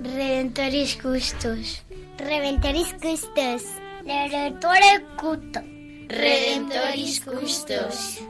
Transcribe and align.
Redentoris 0.00 0.96
Custos. 0.96 1.84
Redentoris 2.16 2.94
Custos. 2.94 3.62
Redentore 4.06 5.04
Cuto. 5.20 5.60
Redentoris 6.08 7.20
Custos. 7.20 8.22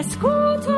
Escucha 0.00 0.77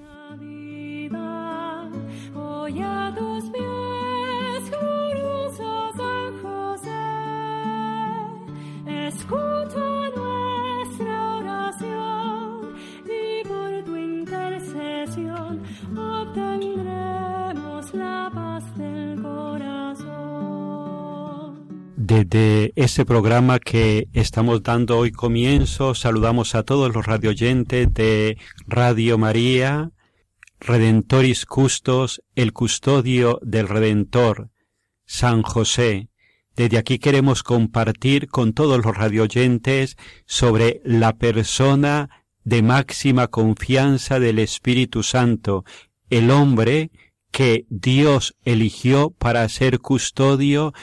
Desde 22.11 22.73
ese 22.75 23.05
programa 23.05 23.57
que 23.57 24.09
estamos 24.11 24.61
dando 24.63 24.97
hoy 24.97 25.13
comienzo, 25.13 25.95
saludamos 25.95 26.55
a 26.55 26.63
todos 26.63 26.93
los 26.93 27.05
radioyentes 27.05 27.93
de 27.93 28.37
Radio 28.67 29.17
María, 29.17 29.91
Redentoris 30.59 31.45
Custos, 31.45 32.21
el 32.35 32.51
custodio 32.51 33.39
del 33.41 33.69
Redentor, 33.69 34.49
San 35.05 35.41
José. 35.41 36.09
Desde 36.57 36.77
aquí 36.77 36.99
queremos 36.99 37.43
compartir 37.43 38.27
con 38.27 38.51
todos 38.51 38.83
los 38.83 38.93
radioyentes 38.93 39.95
sobre 40.25 40.81
la 40.83 41.13
persona 41.13 42.09
de 42.43 42.61
máxima 42.61 43.29
confianza 43.29 44.19
del 44.19 44.39
Espíritu 44.39 45.03
Santo, 45.03 45.63
el 46.09 46.29
hombre 46.29 46.91
que 47.31 47.65
Dios 47.69 48.35
eligió 48.43 49.11
para 49.11 49.47
ser 49.47 49.79
custodio 49.79 50.73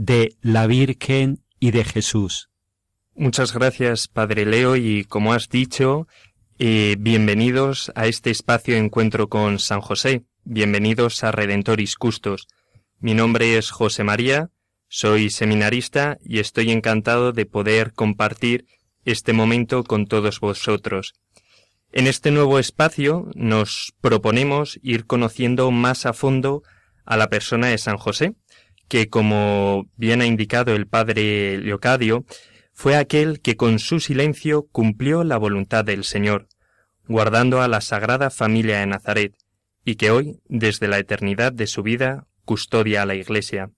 de 0.00 0.34
la 0.40 0.66
Virgen 0.66 1.44
y 1.58 1.72
de 1.72 1.84
Jesús. 1.84 2.48
Muchas 3.14 3.52
gracias, 3.52 4.08
Padre 4.08 4.46
Leo, 4.46 4.74
y 4.76 5.04
como 5.04 5.34
has 5.34 5.50
dicho, 5.50 6.08
eh, 6.58 6.96
bienvenidos 6.98 7.92
a 7.94 8.06
este 8.06 8.30
espacio 8.30 8.76
encuentro 8.78 9.28
con 9.28 9.58
San 9.58 9.82
José. 9.82 10.24
Bienvenidos 10.42 11.22
a 11.22 11.32
Redentoris 11.32 11.96
Custos. 11.96 12.48
Mi 12.98 13.12
nombre 13.12 13.58
es 13.58 13.70
José 13.70 14.02
María, 14.02 14.48
soy 14.88 15.28
seminarista 15.28 16.16
y 16.24 16.38
estoy 16.38 16.70
encantado 16.70 17.32
de 17.32 17.44
poder 17.44 17.92
compartir 17.92 18.64
este 19.04 19.34
momento 19.34 19.84
con 19.84 20.06
todos 20.06 20.40
vosotros. 20.40 21.12
En 21.92 22.06
este 22.06 22.30
nuevo 22.30 22.58
espacio 22.58 23.30
nos 23.34 23.92
proponemos 24.00 24.80
ir 24.82 25.04
conociendo 25.04 25.70
más 25.70 26.06
a 26.06 26.14
fondo 26.14 26.62
a 27.04 27.18
la 27.18 27.28
persona 27.28 27.66
de 27.66 27.76
San 27.76 27.98
José, 27.98 28.34
que 28.90 29.08
como 29.08 29.88
bien 29.96 30.20
ha 30.20 30.26
indicado 30.26 30.74
el 30.74 30.88
padre 30.88 31.58
Leocadio, 31.58 32.26
fue 32.72 32.96
aquel 32.96 33.40
que 33.40 33.56
con 33.56 33.78
su 33.78 34.00
silencio 34.00 34.66
cumplió 34.72 35.22
la 35.22 35.38
voluntad 35.38 35.84
del 35.84 36.02
Señor, 36.02 36.48
guardando 37.06 37.62
a 37.62 37.68
la 37.68 37.82
Sagrada 37.82 38.30
Familia 38.30 38.80
de 38.80 38.86
Nazaret, 38.86 39.36
y 39.84 39.94
que 39.94 40.10
hoy, 40.10 40.40
desde 40.48 40.88
la 40.88 40.98
eternidad 40.98 41.52
de 41.52 41.68
su 41.68 41.84
vida, 41.84 42.26
custodia 42.44 43.02
a 43.02 43.06
la 43.06 43.14
Iglesia. 43.14 43.70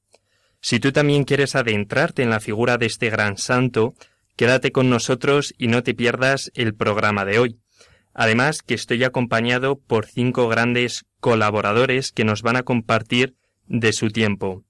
Si 0.63 0.81
tú 0.81 0.93
también 0.93 1.25
quieres 1.25 1.57
adentrarte 1.57 2.23
en 2.23 2.31
la 2.31 2.41
figura 2.41 2.79
de 2.79 2.87
este 2.87 3.11
gran 3.11 3.37
santo, 3.37 3.93
quédate 4.35 4.73
con 4.73 4.89
nosotros 4.89 5.53
y 5.59 5.67
no 5.67 5.83
te 5.83 5.93
pierdas 5.93 6.51
el 6.55 6.75
programa 6.75 7.27
de 7.27 7.39
hoy. 7.39 7.59
Además 8.15 8.63
que 8.63 8.73
estoy 8.73 9.05
acompañado 9.05 9.79
por 9.79 10.07
cinco 10.07 10.49
grandes 10.49 11.05
colaboradores 11.21 12.13
que 12.13 12.25
nos 12.25 12.41
van 12.41 12.57
a 12.57 12.63
compartir 12.63 13.37
de 13.67 13.93
su 13.93 14.09
tiempo. 14.09 14.65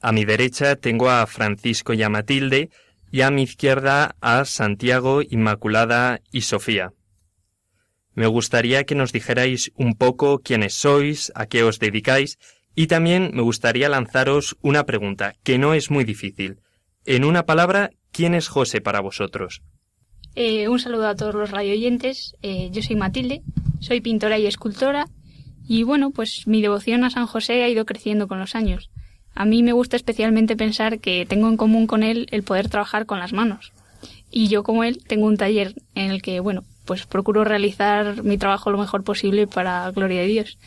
A 0.00 0.12
mi 0.12 0.24
derecha 0.24 0.76
tengo 0.76 1.10
a 1.10 1.26
Francisco 1.26 1.92
y 1.92 2.02
a 2.02 2.08
Matilde, 2.08 2.70
y 3.10 3.22
a 3.22 3.30
mi 3.30 3.42
izquierda 3.42 4.16
a 4.20 4.44
Santiago, 4.44 5.20
Inmaculada 5.22 6.20
y 6.30 6.42
Sofía. 6.42 6.92
Me 8.14 8.26
gustaría 8.26 8.84
que 8.84 8.94
nos 8.94 9.12
dijerais 9.12 9.72
un 9.74 9.94
poco 9.94 10.40
quiénes 10.40 10.74
sois, 10.74 11.32
a 11.34 11.46
qué 11.46 11.62
os 11.62 11.78
dedicáis, 11.78 12.38
y 12.74 12.86
también 12.86 13.30
me 13.34 13.42
gustaría 13.42 13.88
lanzaros 13.88 14.56
una 14.62 14.84
pregunta, 14.84 15.34
que 15.42 15.58
no 15.58 15.74
es 15.74 15.90
muy 15.90 16.04
difícil. 16.04 16.58
En 17.04 17.24
una 17.24 17.46
palabra, 17.46 17.90
¿quién 18.12 18.34
es 18.34 18.48
José 18.48 18.80
para 18.80 19.00
vosotros? 19.00 19.62
Eh, 20.34 20.68
un 20.68 20.78
saludo 20.78 21.08
a 21.08 21.16
todos 21.16 21.34
los 21.34 21.50
radioyentes. 21.50 22.34
Eh, 22.42 22.70
yo 22.72 22.82
soy 22.82 22.96
Matilde, 22.96 23.42
soy 23.80 24.00
pintora 24.00 24.38
y 24.38 24.46
escultora, 24.46 25.06
y 25.66 25.82
bueno, 25.82 26.10
pues 26.10 26.46
mi 26.46 26.62
devoción 26.62 27.04
a 27.04 27.10
San 27.10 27.26
José 27.26 27.62
ha 27.62 27.68
ido 27.68 27.84
creciendo 27.84 28.28
con 28.28 28.38
los 28.38 28.54
años. 28.54 28.90
A 29.34 29.44
mí 29.44 29.62
me 29.62 29.72
gusta 29.72 29.96
especialmente 29.96 30.56
pensar 30.56 30.98
que 30.98 31.26
tengo 31.26 31.48
en 31.48 31.56
común 31.56 31.86
con 31.86 32.02
él 32.02 32.26
el 32.30 32.42
poder 32.42 32.68
trabajar 32.68 33.06
con 33.06 33.18
las 33.18 33.32
manos. 33.32 33.72
Y 34.30 34.48
yo 34.48 34.62
como 34.62 34.84
él 34.84 35.02
tengo 35.06 35.26
un 35.26 35.36
taller 35.36 35.74
en 35.94 36.10
el 36.10 36.22
que, 36.22 36.40
bueno, 36.40 36.64
pues 36.84 37.06
procuro 37.06 37.44
realizar 37.44 38.22
mi 38.22 38.38
trabajo 38.38 38.70
lo 38.70 38.78
mejor 38.78 39.04
posible 39.04 39.46
para 39.46 39.90
gloria 39.90 40.20
de 40.20 40.26
Dios. 40.26 40.58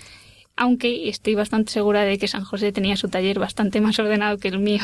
Aunque 0.55 1.09
estoy 1.09 1.35
bastante 1.35 1.71
segura 1.71 2.01
de 2.01 2.17
que 2.17 2.27
San 2.27 2.43
José 2.43 2.71
tenía 2.71 2.95
su 2.95 3.09
taller 3.09 3.39
bastante 3.39 3.81
más 3.81 3.97
ordenado 3.99 4.37
que 4.37 4.49
el 4.49 4.59
mío. 4.59 4.83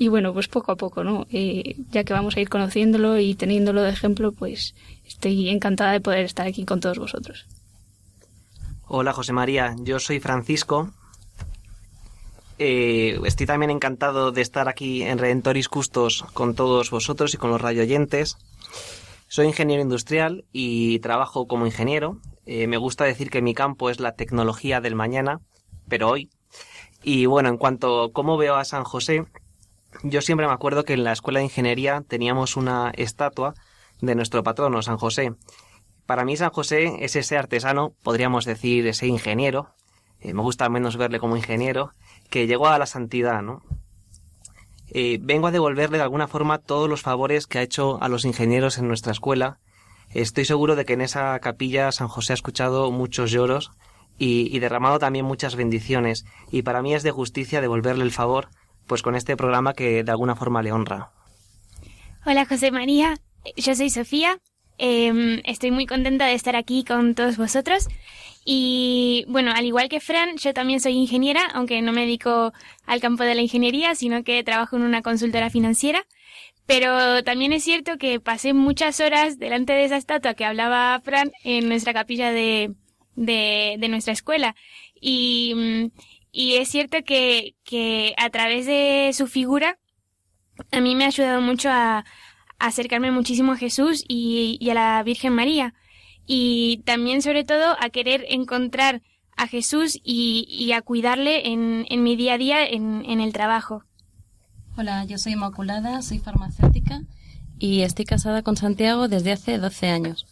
Y 0.00 0.06
bueno, 0.06 0.32
pues 0.32 0.46
poco 0.46 0.70
a 0.70 0.76
poco, 0.76 1.02
¿no? 1.02 1.26
Eh, 1.32 1.74
ya 1.90 2.04
que 2.04 2.12
vamos 2.12 2.36
a 2.36 2.40
ir 2.40 2.48
conociéndolo 2.48 3.18
y 3.18 3.34
teniéndolo 3.34 3.82
de 3.82 3.90
ejemplo, 3.90 4.30
pues 4.30 4.76
estoy 5.04 5.48
encantada 5.48 5.90
de 5.90 6.00
poder 6.00 6.24
estar 6.24 6.46
aquí 6.46 6.64
con 6.64 6.78
todos 6.78 6.98
vosotros. 6.98 7.46
Hola 8.86 9.12
José 9.12 9.32
María, 9.32 9.74
yo 9.80 9.98
soy 9.98 10.20
Francisco. 10.20 10.92
Eh, 12.60 13.20
estoy 13.24 13.46
también 13.46 13.70
encantado 13.70 14.32
de 14.32 14.42
estar 14.42 14.68
aquí 14.68 15.02
en 15.02 15.18
Redentoris 15.18 15.68
Custos 15.68 16.24
con 16.32 16.54
todos 16.54 16.90
vosotros 16.90 17.32
y 17.34 17.36
con 17.36 17.50
los 17.50 17.60
radioyentes. 17.60 18.36
Soy 19.28 19.46
ingeniero 19.46 19.82
industrial 19.82 20.44
y 20.52 20.98
trabajo 20.98 21.46
como 21.46 21.66
ingeniero. 21.66 22.18
Eh, 22.46 22.66
me 22.66 22.76
gusta 22.76 23.04
decir 23.04 23.30
que 23.30 23.42
mi 23.42 23.54
campo 23.54 23.90
es 23.90 24.00
la 24.00 24.16
tecnología 24.16 24.80
del 24.80 24.96
mañana, 24.96 25.40
pero 25.88 26.08
hoy. 26.08 26.30
Y 27.04 27.26
bueno, 27.26 27.48
en 27.48 27.58
cuanto 27.58 28.04
a 28.04 28.12
cómo 28.12 28.36
veo 28.36 28.56
a 28.56 28.64
San 28.64 28.82
José, 28.82 29.24
yo 30.02 30.20
siempre 30.20 30.48
me 30.48 30.52
acuerdo 30.52 30.84
que 30.84 30.94
en 30.94 31.04
la 31.04 31.12
escuela 31.12 31.38
de 31.38 31.44
ingeniería 31.44 32.02
teníamos 32.08 32.56
una 32.56 32.90
estatua 32.96 33.54
de 34.00 34.16
nuestro 34.16 34.42
patrono, 34.42 34.82
San 34.82 34.98
José. 34.98 35.32
Para 36.06 36.24
mí 36.24 36.36
San 36.36 36.50
José 36.50 37.04
es 37.04 37.14
ese 37.14 37.36
artesano, 37.36 37.92
podríamos 38.02 38.44
decir 38.44 38.86
ese 38.86 39.06
ingeniero, 39.06 39.74
eh, 40.20 40.34
me 40.34 40.42
gusta 40.42 40.68
menos 40.68 40.96
verle 40.96 41.20
como 41.20 41.36
ingeniero, 41.36 41.92
que 42.30 42.46
llegó 42.46 42.68
a 42.68 42.78
la 42.78 42.86
santidad, 42.86 43.42
¿no? 43.42 43.62
Eh, 44.90 45.18
vengo 45.20 45.46
a 45.46 45.50
devolverle 45.50 45.98
de 45.98 46.04
alguna 46.04 46.28
forma 46.28 46.58
todos 46.58 46.88
los 46.88 47.02
favores 47.02 47.46
que 47.46 47.58
ha 47.58 47.62
hecho 47.62 48.02
a 48.02 48.08
los 48.08 48.24
ingenieros 48.24 48.78
en 48.78 48.88
nuestra 48.88 49.12
escuela. 49.12 49.58
Estoy 50.10 50.46
seguro 50.46 50.76
de 50.76 50.86
que 50.86 50.94
en 50.94 51.02
esa 51.02 51.38
capilla 51.40 51.92
San 51.92 52.08
José 52.08 52.32
ha 52.32 52.34
escuchado 52.34 52.90
muchos 52.90 53.30
lloros 53.30 53.70
y, 54.18 54.58
derramado 54.58 54.98
también 54.98 55.24
muchas 55.24 55.54
bendiciones, 55.54 56.24
y 56.50 56.62
para 56.62 56.82
mí 56.82 56.92
es 56.94 57.04
de 57.04 57.12
justicia 57.12 57.60
devolverle 57.60 58.02
el 58.02 58.10
favor 58.10 58.48
pues 58.88 59.02
con 59.02 59.14
este 59.14 59.36
programa 59.36 59.74
que 59.74 60.02
de 60.02 60.10
alguna 60.10 60.34
forma 60.34 60.62
le 60.62 60.72
honra. 60.72 61.10
Hola 62.24 62.46
José 62.46 62.72
María, 62.72 63.18
yo 63.56 63.74
soy 63.74 63.90
Sofía. 63.90 64.40
Em, 64.78 65.42
estoy 65.44 65.70
muy 65.70 65.86
contenta 65.86 66.26
de 66.26 66.34
estar 66.34 66.56
aquí 66.56 66.84
con 66.84 67.14
todos 67.14 67.36
vosotros. 67.36 67.88
Y 68.50 69.26
bueno, 69.28 69.52
al 69.54 69.66
igual 69.66 69.90
que 69.90 70.00
Fran, 70.00 70.38
yo 70.38 70.54
también 70.54 70.80
soy 70.80 70.94
ingeniera, 70.94 71.42
aunque 71.52 71.82
no 71.82 71.92
me 71.92 72.00
dedico 72.06 72.54
al 72.86 72.98
campo 72.98 73.22
de 73.24 73.34
la 73.34 73.42
ingeniería, 73.42 73.94
sino 73.94 74.24
que 74.24 74.42
trabajo 74.42 74.76
en 74.76 74.84
una 74.84 75.02
consultora 75.02 75.50
financiera. 75.50 76.06
Pero 76.64 77.22
también 77.24 77.52
es 77.52 77.62
cierto 77.62 77.98
que 77.98 78.20
pasé 78.20 78.54
muchas 78.54 79.00
horas 79.00 79.38
delante 79.38 79.74
de 79.74 79.84
esa 79.84 79.98
estatua 79.98 80.32
que 80.32 80.46
hablaba 80.46 80.98
Fran 81.04 81.30
en 81.44 81.68
nuestra 81.68 81.92
capilla 81.92 82.32
de, 82.32 82.72
de, 83.16 83.86
nuestra 83.90 84.14
escuela. 84.14 84.56
Y, 84.98 85.90
y 86.32 86.54
es 86.56 86.70
cierto 86.70 87.04
que, 87.04 87.54
que 87.64 88.14
a 88.16 88.30
través 88.30 88.64
de 88.64 89.10
su 89.12 89.26
figura 89.26 89.78
a 90.72 90.80
mí 90.80 90.94
me 90.94 91.04
ha 91.04 91.08
ayudado 91.08 91.42
mucho 91.42 91.68
a, 91.70 92.06
acercarme 92.58 93.10
muchísimo 93.10 93.52
a 93.52 93.56
Jesús 93.56 94.04
y, 94.08 94.58
a 94.70 94.74
la 94.74 95.02
Virgen 95.02 95.34
María. 95.34 95.74
Y 96.28 96.82
también, 96.84 97.22
sobre 97.22 97.42
todo, 97.42 97.74
a 97.80 97.88
querer 97.88 98.24
encontrar 98.28 99.02
a 99.36 99.46
Jesús 99.48 99.98
y, 100.04 100.70
a 100.72 100.82
cuidarle 100.82 101.48
en, 101.48 101.86
en, 101.88 102.02
mi 102.02 102.16
día 102.16 102.34
a 102.34 102.38
día 102.38 102.66
en, 102.66 103.04
en 103.06 103.20
el 103.20 103.32
trabajo. 103.32 103.82
Hola, 104.76 105.04
yo 105.06 105.16
soy 105.16 105.32
Inmaculada, 105.32 106.02
soy 106.02 106.18
farmacéutica 106.18 107.02
y 107.58 107.80
estoy 107.80 108.04
casada 108.04 108.42
con 108.42 108.56
Santiago 108.56 109.08
desde 109.08 109.32
hace 109.32 109.58
12 109.58 109.88
años. 109.88 110.26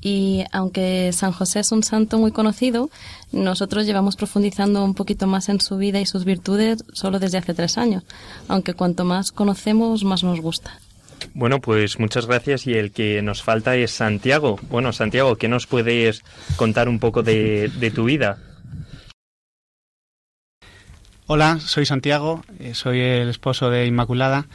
Y 0.00 0.44
aunque 0.50 1.12
San 1.12 1.30
José 1.30 1.60
es 1.60 1.70
un 1.70 1.84
santo 1.84 2.18
muy 2.18 2.32
conocido, 2.32 2.90
nosotros 3.30 3.86
llevamos 3.86 4.16
profundizando 4.16 4.84
un 4.84 4.94
poquito 4.94 5.28
más 5.28 5.48
en 5.48 5.60
su 5.60 5.76
vida 5.76 6.00
y 6.00 6.06
sus 6.06 6.24
virtudes 6.24 6.84
solo 6.92 7.20
desde 7.20 7.38
hace 7.38 7.54
tres 7.54 7.78
años, 7.78 8.02
aunque 8.48 8.74
cuanto 8.74 9.04
más 9.04 9.30
conocemos, 9.30 10.02
más 10.02 10.24
nos 10.24 10.40
gusta. 10.40 10.80
Bueno, 11.34 11.60
pues 11.60 11.98
muchas 11.98 12.26
gracias 12.26 12.66
y 12.66 12.74
el 12.74 12.92
que 12.92 13.22
nos 13.22 13.42
falta 13.42 13.74
es 13.76 13.90
Santiago. 13.90 14.58
Bueno, 14.68 14.92
Santiago, 14.92 15.36
¿qué 15.36 15.48
nos 15.48 15.66
puedes 15.66 16.22
contar 16.56 16.90
un 16.90 16.98
poco 16.98 17.22
de, 17.22 17.70
tu 17.94 18.04
vida? 18.04 18.38
Hola, 21.26 21.58
soy 21.60 21.86
Santiago, 21.86 22.42
eh, 22.58 22.74
soy 22.74 23.00
el 23.00 23.30
esposo 23.30 23.70
de 23.70 23.86
Inmaculada 23.86 24.46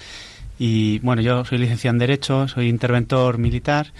y 0.59 0.99
bueno, 0.99 1.23
yo 1.23 1.45
soy 1.45 1.57
licenciado 1.57 1.95
en 1.95 1.99
Derecho, 1.99 2.47
soy 2.47 2.67
interventor 2.67 3.39
militar 3.39 3.91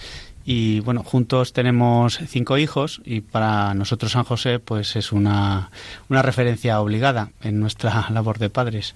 y 0.44 0.78
bueno, 0.80 1.02
juntos 1.02 1.52
tenemos 1.52 2.20
cinco 2.28 2.58
hijos 2.58 3.00
y 3.04 3.22
para 3.22 3.74
nosotros 3.74 4.12
San 4.12 4.22
José 4.22 4.60
pues 4.60 4.94
es 4.94 5.10
una, 5.10 5.72
una 6.08 6.22
referencia 6.22 6.80
obligada 6.80 7.30
en 7.42 7.58
nuestra 7.58 8.06
labor 8.10 8.38
de 8.38 8.50
padres. 8.50 8.94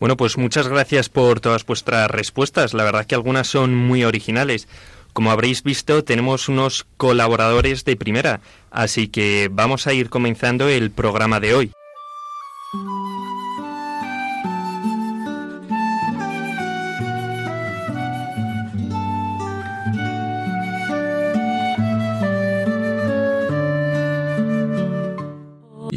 Bueno, 0.00 0.16
pues 0.16 0.38
muchas 0.38 0.68
gracias 0.68 1.08
por 1.08 1.40
todas 1.40 1.66
vuestras 1.66 2.10
respuestas. 2.10 2.74
La 2.74 2.84
verdad 2.84 3.06
que 3.06 3.14
algunas 3.14 3.48
son 3.48 3.74
muy 3.74 4.04
originales. 4.04 4.68
Como 5.12 5.30
habréis 5.32 5.62
visto, 5.62 6.04
tenemos 6.04 6.48
unos 6.48 6.86
colaboradores 6.96 7.84
de 7.84 7.96
primera, 7.96 8.40
así 8.70 9.08
que 9.08 9.48
vamos 9.50 9.86
a 9.86 9.92
ir 9.92 10.10
comenzando 10.10 10.68
el 10.68 10.92
programa 10.92 11.40
de 11.40 11.54
hoy. 11.54 11.72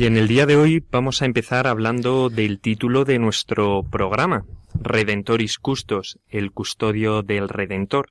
Y 0.01 0.07
en 0.07 0.17
el 0.17 0.27
día 0.27 0.47
de 0.47 0.55
hoy 0.55 0.83
vamos 0.89 1.21
a 1.21 1.25
empezar 1.25 1.67
hablando 1.67 2.31
del 2.31 2.59
título 2.59 3.05
de 3.05 3.19
nuestro 3.19 3.83
programa, 3.83 4.47
Redentoris 4.73 5.59
Custos, 5.59 6.17
el 6.27 6.51
custodio 6.51 7.21
del 7.21 7.47
Redentor, 7.47 8.09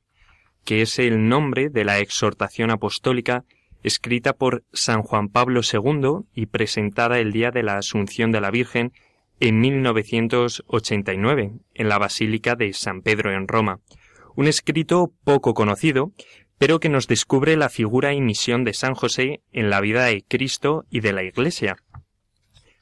que 0.64 0.82
es 0.82 1.00
el 1.00 1.28
nombre 1.28 1.69
de 1.69 1.84
la 1.84 1.98
exhortación 1.98 2.70
apostólica 2.70 3.44
escrita 3.82 4.34
por 4.34 4.62
San 4.72 5.02
Juan 5.02 5.31
Pablo 5.31 5.62
II 5.64 6.26
y 6.32 6.46
presentada 6.46 7.19
el 7.19 7.32
día 7.32 7.50
de 7.50 7.64
la 7.64 7.78
Asunción 7.78 8.31
de 8.31 8.40
la 8.40 8.52
Virgen 8.52 8.93
en 9.40 9.58
1989 9.58 11.54
en 11.75 11.88
la 11.88 11.98
Basílica 11.98 12.54
de 12.54 12.72
San 12.72 13.02
Pedro 13.02 13.32
en 13.32 13.48
Roma. 13.48 13.81
Un 14.36 14.46
escrito 14.46 15.12
poco 15.25 15.54
conocido, 15.54 16.12
pero 16.60 16.78
que 16.78 16.90
nos 16.90 17.08
descubre 17.08 17.56
la 17.56 17.70
figura 17.70 18.12
y 18.12 18.20
misión 18.20 18.64
de 18.64 18.74
San 18.74 18.94
José 18.94 19.40
en 19.50 19.70
la 19.70 19.80
vida 19.80 20.04
de 20.04 20.22
Cristo 20.22 20.84
y 20.90 21.00
de 21.00 21.14
la 21.14 21.22
Iglesia. 21.22 21.78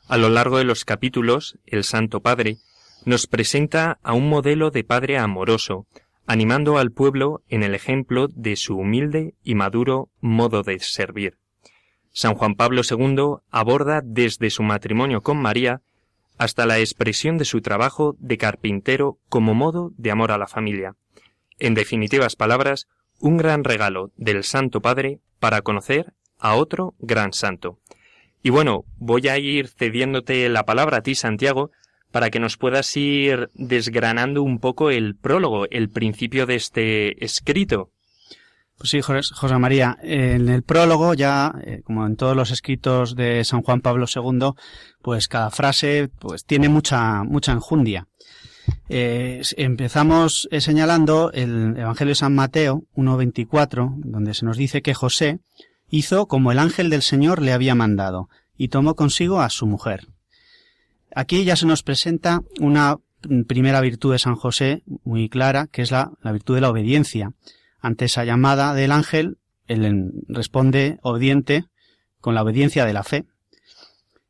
A 0.09 0.19
lo 0.19 0.31
largo 0.31 0.59
de 0.59 0.65
los 0.65 0.85
capítulos, 0.85 1.61
el 1.65 1.85
Santo 1.85 2.19
Padre 2.19 2.57
nos 3.05 3.29
presenta 3.29 4.01
a 4.03 4.15
un 4.15 4.29
modelo 4.29 4.73
de 4.73 4.83
padre 4.83 5.17
amoroso, 5.17 5.87
animando 6.27 6.77
al 6.77 6.91
pueblo 6.91 7.45
en 7.49 7.63
el 7.63 7.73
ejemplo 7.73 8.27
de 8.27 8.57
su 8.57 8.77
humilde 8.77 9.35
y 9.45 9.55
maduro 9.55 10.09
modo 10.21 10.65
de 10.65 10.81
servir. 10.81 11.39
San 12.11 12.35
Juan 12.35 12.57
Pablo 12.57 12.83
II 12.83 13.37
aborda 13.49 14.01
desde 14.05 14.51
su 14.51 14.65
matrimonio 14.65 15.23
con 15.23 15.41
María 15.41 15.83
hasta 16.37 16.67
la 16.67 16.81
expresión 16.81 17.39
de 17.39 17.45
su 17.45 17.61
trabajo 17.61 18.17
de 18.19 18.39
carpintero 18.39 19.21
como 19.29 19.55
modo 19.55 19.93
de 19.97 20.11
amor 20.11 20.33
a 20.33 20.39
la 20.39 20.49
familia. 20.49 20.97
En 21.61 21.75
definitivas 21.75 22.35
palabras, 22.35 22.89
un 23.21 23.37
gran 23.37 23.65
regalo 23.65 24.13
del 24.17 24.45
Santo 24.45 24.81
Padre 24.81 25.21
para 25.39 25.63
conocer 25.63 26.13
a 26.39 26.55
otro 26.55 26.95
gran 26.99 27.33
santo. 27.33 27.79
Y 28.43 28.51
bueno, 28.51 28.85
voy 28.99 29.29
a 29.29 29.39
ir 29.39 29.69
cediéndote 29.69 30.49
la 30.49 30.65
palabra 30.65 30.99
a 30.99 31.03
ti, 31.03 31.15
Santiago, 31.15 31.71
para 32.11 32.31
que 32.31 32.41
nos 32.41 32.57
puedas 32.57 32.97
ir 32.97 33.51
desgranando 33.55 34.43
un 34.43 34.59
poco 34.59 34.91
el 34.91 35.17
prólogo, 35.17 35.67
el 35.71 35.91
principio 35.91 36.47
de 36.47 36.55
este 36.55 37.25
escrito. 37.25 37.91
Pues 38.79 38.91
sí, 38.91 39.01
José 39.03 39.59
María, 39.59 39.99
en 40.03 40.49
el 40.49 40.63
prólogo 40.63 41.13
ya, 41.15 41.53
eh, 41.65 41.83
como 41.83 42.07
en 42.07 42.15
todos 42.15 42.37
los 42.37 42.53
escritos 42.53 43.17
de 43.17 43.45
San 43.45 43.63
Juan 43.63 43.81
Pablo 43.81 44.07
II, 44.07 44.53
pues 45.03 45.27
cada 45.27 45.51
frase 45.51 46.09
pues 46.21 46.45
tiene 46.45 46.69
mucha, 46.69 47.25
mucha 47.25 47.51
enjundia. 47.51 48.07
Eh, 48.89 49.43
empezamos 49.57 50.49
eh, 50.51 50.61
señalando 50.61 51.31
el 51.33 51.77
Evangelio 51.77 52.13
de 52.13 52.17
San 52.17 52.35
Mateo 52.35 52.85
1.24, 52.97 53.95
donde 53.97 54.35
se 54.35 54.47
nos 54.47 54.57
dice 54.57 54.83
que 54.83 54.95
José 54.95 55.41
hizo 55.91 56.27
como 56.27 56.53
el 56.53 56.59
ángel 56.59 56.91
del 56.91 57.03
Señor 57.03 57.43
le 57.43 57.53
había 57.53 57.75
mandado, 57.75 58.29
y 58.57 58.69
tomó 58.69 58.95
consigo 58.95 59.41
a 59.41 59.51
su 59.51 59.67
mujer. 59.67 60.09
Aquí 61.15 61.45
ya 61.45 61.57
se 61.57 61.67
nos 61.67 61.83
presenta 61.83 62.43
una 62.61 62.97
primera 63.47 63.81
virtud 63.81 64.13
de 64.13 64.19
San 64.19 64.37
José 64.37 64.83
muy 65.05 65.29
clara, 65.29 65.67
que 65.67 65.83
es 65.83 65.91
la, 65.91 66.13
virtud 66.23 66.55
de 66.55 66.61
la 66.61 66.71
obediencia. 66.71 67.33
Ante 67.81 68.07
esa 68.07 68.25
llamada 68.25 68.75
del 68.75 68.93
ángel, 68.93 69.39
él 69.67 70.13
responde 70.29 70.99
obediente 71.03 71.65
con 72.21 72.35
la 72.35 72.43
obediencia 72.43 72.85
de 72.85 72.93
la 72.93 73.05
fe. 73.05 73.25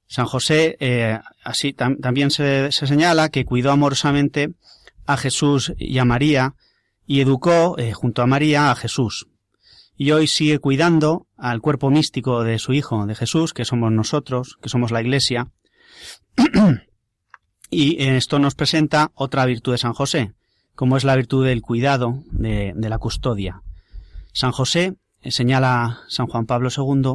San 0.06 0.26
José 0.26 0.76
eh, 0.80 1.18
así 1.48 1.72
también 1.72 2.30
se, 2.30 2.70
señala 2.72 3.30
que 3.30 3.46
cuidó 3.46 3.72
amorosamente 3.72 4.50
a 5.06 5.16
Jesús 5.16 5.72
y 5.78 5.96
a 5.96 6.04
María 6.04 6.54
y 7.06 7.22
educó 7.22 7.78
eh, 7.78 7.94
junto 7.94 8.20
a 8.20 8.26
María 8.26 8.70
a 8.70 8.74
Jesús. 8.74 9.28
Y 9.96 10.10
hoy 10.10 10.26
sigue 10.26 10.58
cuidando 10.58 11.26
al 11.38 11.62
cuerpo 11.62 11.88
místico 11.88 12.44
de 12.44 12.58
su 12.58 12.74
Hijo, 12.74 13.06
de 13.06 13.14
Jesús, 13.14 13.54
que 13.54 13.64
somos 13.64 13.90
nosotros, 13.90 14.58
que 14.60 14.68
somos 14.68 14.90
la 14.90 15.00
Iglesia. 15.00 15.50
y 17.70 17.96
esto 18.04 18.38
nos 18.38 18.54
presenta 18.54 19.10
otra 19.14 19.46
virtud 19.46 19.72
de 19.72 19.78
San 19.78 19.94
José, 19.94 20.34
como 20.74 20.98
es 20.98 21.04
la 21.04 21.16
virtud 21.16 21.46
del 21.46 21.62
cuidado, 21.62 22.24
de, 22.30 22.74
de 22.76 22.88
la 22.90 22.98
custodia. 22.98 23.62
San 24.34 24.52
José, 24.52 24.96
eh, 25.22 25.30
señala 25.30 26.00
San 26.08 26.26
Juan 26.26 26.44
Pablo 26.44 26.68
II, 26.76 27.14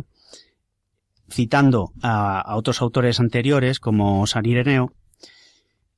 citando 1.33 1.91
a, 2.01 2.55
otros 2.55 2.81
autores 2.81 3.19
anteriores 3.19 3.79
como 3.79 4.25
San 4.27 4.45
Ireneo, 4.45 4.93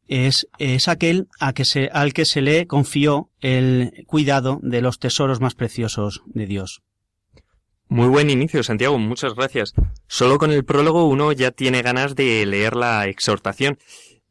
es, 0.08 0.48
es 0.60 0.88
aquel 0.88 1.28
a 1.40 1.54
que 1.54 1.66
se, 1.66 1.90
al 1.92 2.14
que 2.14 2.26
se 2.26 2.42
le 2.42 2.68
confió 2.68 3.30
el 3.42 4.06
cuidado 4.08 4.60
de 4.62 4.82
los 4.82 5.00
tesoros 5.00 5.42
más 5.42 5.56
preciosos 5.56 6.22
de 6.26 6.46
Dios. 6.46 6.82
Muy 7.88 8.08
buen 8.08 8.30
inicio, 8.30 8.64
Santiago, 8.64 8.98
muchas 8.98 9.36
gracias. 9.36 9.74
Solo 10.08 10.38
con 10.40 10.52
el 10.52 10.66
prólogo 10.66 11.08
uno 11.08 11.32
ya 11.32 11.52
tiene 11.52 11.82
ganas 11.82 12.16
de 12.16 12.46
leer 12.46 12.76
la 12.76 13.08
exhortación. 13.08 13.78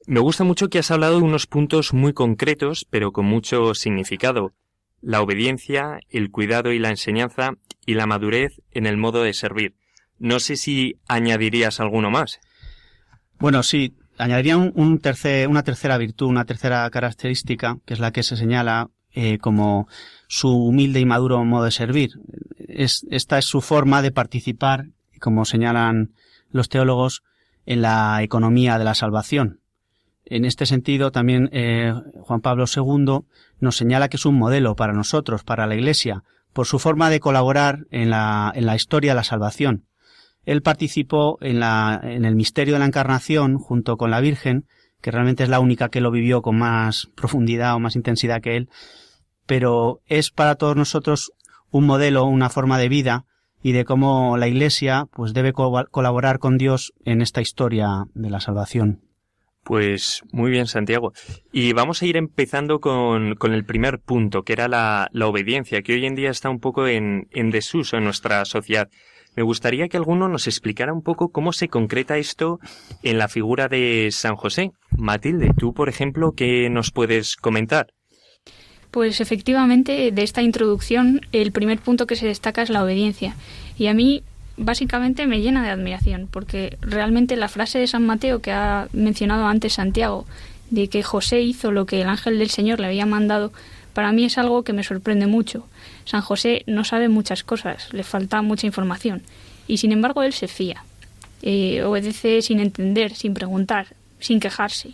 Me 0.07 0.21
gusta 0.21 0.45
mucho 0.45 0.69
que 0.69 0.81
has 0.81 0.91
hablado 0.91 1.19
de 1.19 1.25
unos 1.25 1.47
puntos 1.47 1.95
muy 1.95 2.13
concretos, 2.13 2.87
pero 2.91 3.13
con 3.13 3.27
mucho 3.27 3.75
significado. 3.75 4.53
La 5.01 5.23
obediencia, 5.23 6.01
el 6.09 6.31
cuidado 6.31 6.73
y 6.73 6.79
la 6.79 6.91
enseñanza, 6.91 7.53
y 7.87 7.95
la 7.95 8.07
madurez 8.07 8.61
en 8.73 8.87
el 8.87 8.97
modo 8.97 9.23
de 9.23 9.35
servir. 9.35 9.75
No 10.19 10.41
sé 10.41 10.57
si 10.57 10.97
añadirías 11.09 11.81
alguno 11.81 12.11
más. 12.11 12.41
Bueno, 13.39 13.63
sí, 13.63 13.95
añadiría 14.19 14.57
un, 14.57 14.73
una 14.75 15.63
tercera 15.63 15.99
virtud, 15.99 16.27
una 16.27 16.45
tercera 16.45 16.89
característica, 16.91 17.79
que 17.85 17.95
es 17.95 18.01
la 18.01 18.13
que 18.13 18.23
se 18.23 18.37
señala 18.37 18.91
eh, 19.13 19.39
como 19.39 19.89
su 20.29 20.49
humilde 20.49 21.01
y 21.01 21.07
maduro 21.07 21.45
modo 21.45 21.65
de 21.65 21.71
servir. 21.71 22.13
Es, 22.59 23.07
esta 23.11 23.39
es 23.39 23.45
su 23.45 23.61
forma 23.61 24.03
de 24.03 24.13
participar, 24.13 24.87
como 25.21 25.45
señalan 25.45 26.15
los 26.51 26.69
teólogos, 26.69 27.23
en 27.67 27.83
la 27.83 28.23
economía 28.23 28.79
de 28.79 28.85
la 28.85 28.95
salvación. 28.95 29.61
En 30.27 30.45
este 30.45 30.67
sentido, 30.67 31.13
también 31.13 31.51
eh, 31.53 31.93
Juan 32.23 32.41
Pablo 32.41 32.65
II 32.75 33.21
nos 33.61 33.77
señala 33.77 34.09
que 34.09 34.17
es 34.17 34.27
un 34.27 34.37
modelo 34.37 34.75
para 34.75 34.93
nosotros, 34.93 35.45
para 35.45 35.67
la 35.67 35.75
Iglesia, 35.75 36.25
por 36.53 36.67
su 36.67 36.79
forma 36.79 37.11
de 37.11 37.21
colaborar 37.21 37.87
en 37.91 38.11
la, 38.11 38.53
en 38.55 38.67
la 38.67 38.77
historia 38.77 39.13
de 39.13 39.17
la 39.17 39.25
salvación. 39.25 39.87
Él 40.45 40.63
participó 40.63 41.39
en, 41.41 41.61
la, 41.61 42.01
en 42.03 42.25
el 42.25 42.37
misterio 42.37 42.75
de 42.75 42.81
la 42.81 42.87
encarnación 42.87 43.59
junto 43.59 43.97
con 43.97 44.11
la 44.11 44.21
Virgen, 44.21 44.67
que 45.01 45.11
realmente 45.11 45.43
es 45.43 45.49
la 45.49 45.61
única 45.61 45.89
que 45.89 46.01
lo 46.01 46.11
vivió 46.11 46.43
con 46.43 46.59
más 46.59 47.09
profundidad 47.15 47.75
o 47.75 47.81
más 47.81 47.97
intensidad 47.97 48.41
que 48.41 48.57
él, 48.57 48.69
pero 49.47 50.01
es 50.07 50.31
para 50.31 50.55
todos 50.55 50.77
nosotros 50.77 51.33
un 51.71 51.87
modelo, 51.87 52.25
una 52.25 52.51
forma 52.51 52.79
de 52.79 52.89
vida 52.89 53.25
y 53.63 53.73
de 53.73 53.85
cómo 53.85 54.37
la 54.37 54.47
Iglesia 54.47 55.07
pues 55.11 55.33
debe 55.33 55.53
colaborar 55.53 56.39
con 56.39 56.59
Dios 56.59 56.93
en 57.05 57.23
esta 57.23 57.41
historia 57.41 58.05
de 58.15 58.31
la 58.31 58.41
salvación. 58.41 59.01
Pues 59.65 60.23
muy 60.31 60.51
bien, 60.51 60.67
Santiago. 60.67 61.13
Y 61.51 61.73
vamos 61.73 62.03
a 62.03 62.07
ir 62.07 62.19
empezando 62.19 62.81
con, 62.81 63.35
con 63.37 63.55
el 63.55 63.65
primer 63.65 63.99
punto, 63.99 64.43
que 64.43 64.53
era 64.53 64.69
la, 64.69 65.09
la, 65.13 65.27
obediencia, 65.27 65.81
que 65.81 65.95
hoy 65.95 66.05
en 66.05 66.15
día 66.15 66.31
está 66.31 66.51
un 66.51 66.61
poco 66.61 66.87
en, 66.87 67.29
en 67.31 67.51
desuso 67.51 67.97
en 67.97 68.05
nuestra 68.05 68.45
sociedad. 68.45 68.91
Me 69.37 69.43
gustaría 69.43 69.89
que 69.89 69.97
alguno 69.97 70.29
nos 70.29 70.47
explicara 70.47 70.93
un 70.93 71.03
poco 71.03 71.29
cómo 71.29 71.53
se 71.53 71.69
concreta 71.69 72.19
esto 72.19 72.61
en 73.03 73.19
la 73.19 73.29
figura 73.29 73.69
de 73.69 74.11
San 74.13 74.37
José. 74.37 74.71
Matilde, 74.97 75.51
tú, 75.59 75.73
por 75.73 75.89
ejemplo, 75.89 76.33
¿qué 76.37 76.69
nos 76.71 76.93
puedes 76.93 77.37
comentar? 77.37 77.89
Pues 78.93 79.21
efectivamente, 79.21 80.13
de 80.13 80.23
esta 80.23 80.41
introducción, 80.41 81.21
el 81.33 81.51
primer 81.51 81.81
punto 81.81 82.07
que 82.07 82.15
se 82.15 82.27
destaca 82.27 82.63
es 82.63 82.71
la 82.71 82.85
obediencia. 82.85 83.35
Y 83.77 83.89
a 83.89 83.95
mí, 83.95 84.23
básicamente, 84.57 85.27
me 85.27 85.41
llena 85.41 85.65
de 85.65 85.71
admiración, 85.71 86.29
porque 86.31 86.79
realmente 86.81 87.35
la 87.35 87.49
frase 87.49 87.81
de 87.81 87.89
San 87.89 88.07
Mateo 88.07 88.41
que 88.41 88.53
ha 88.53 88.87
mencionado 88.93 89.47
antes 89.47 89.73
Santiago, 89.73 90.27
de 90.71 90.89
que 90.89 91.03
José 91.03 91.41
hizo 91.41 91.73
lo 91.73 91.87
que 91.87 92.03
el 92.03 92.09
ángel 92.09 92.39
del 92.39 92.51
Señor 92.51 92.79
le 92.79 92.87
había 92.87 93.05
mandado, 93.05 93.53
para 93.95 94.13
mí 94.13 94.25
es 94.25 94.39
algo 94.39 94.63
que 94.63 94.73
me 94.73 94.85
sorprende 94.85 95.27
mucho. 95.27 95.67
San 96.05 96.21
José 96.21 96.65
no 96.67 96.85
sabe 96.85 97.09
muchas 97.09 97.45
cosas, 97.45 97.93
le 97.93 98.05
falta 98.05 98.43
mucha 98.43 98.67
información, 98.67 99.23
y 99.67 99.79
sin 99.79 99.93
embargo 99.93 100.23
él 100.23 100.33
se 100.33 100.49
fía. 100.49 100.85
Eh, 101.43 101.83
obedece 101.83 102.41
sin 102.43 102.61
entender, 102.61 103.15
sin 103.15 103.35
preguntar, 103.35 103.89
sin 104.19 104.41
quejarse. 104.41 104.91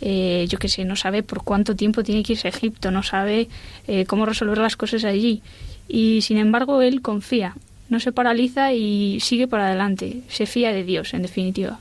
Eh, 0.00 0.46
yo 0.48 0.58
qué 0.58 0.68
sé, 0.68 0.84
no 0.84 0.96
sabe 0.96 1.22
por 1.22 1.42
cuánto 1.42 1.76
tiempo 1.76 2.02
tiene 2.02 2.22
que 2.22 2.34
irse 2.34 2.48
a 2.48 2.50
Egipto, 2.50 2.90
no 2.90 3.02
sabe 3.02 3.48
eh, 3.86 4.06
cómo 4.06 4.24
resolver 4.26 4.58
las 4.58 4.76
cosas 4.76 5.04
allí. 5.04 5.42
Y 5.88 6.22
sin 6.22 6.38
embargo, 6.38 6.80
él 6.82 7.02
confía, 7.02 7.56
no 7.88 8.00
se 8.00 8.12
paraliza 8.12 8.72
y 8.72 9.18
sigue 9.20 9.48
para 9.48 9.66
adelante, 9.66 10.22
se 10.28 10.46
fía 10.46 10.72
de 10.72 10.84
Dios, 10.84 11.12
en 11.12 11.22
definitiva. 11.22 11.80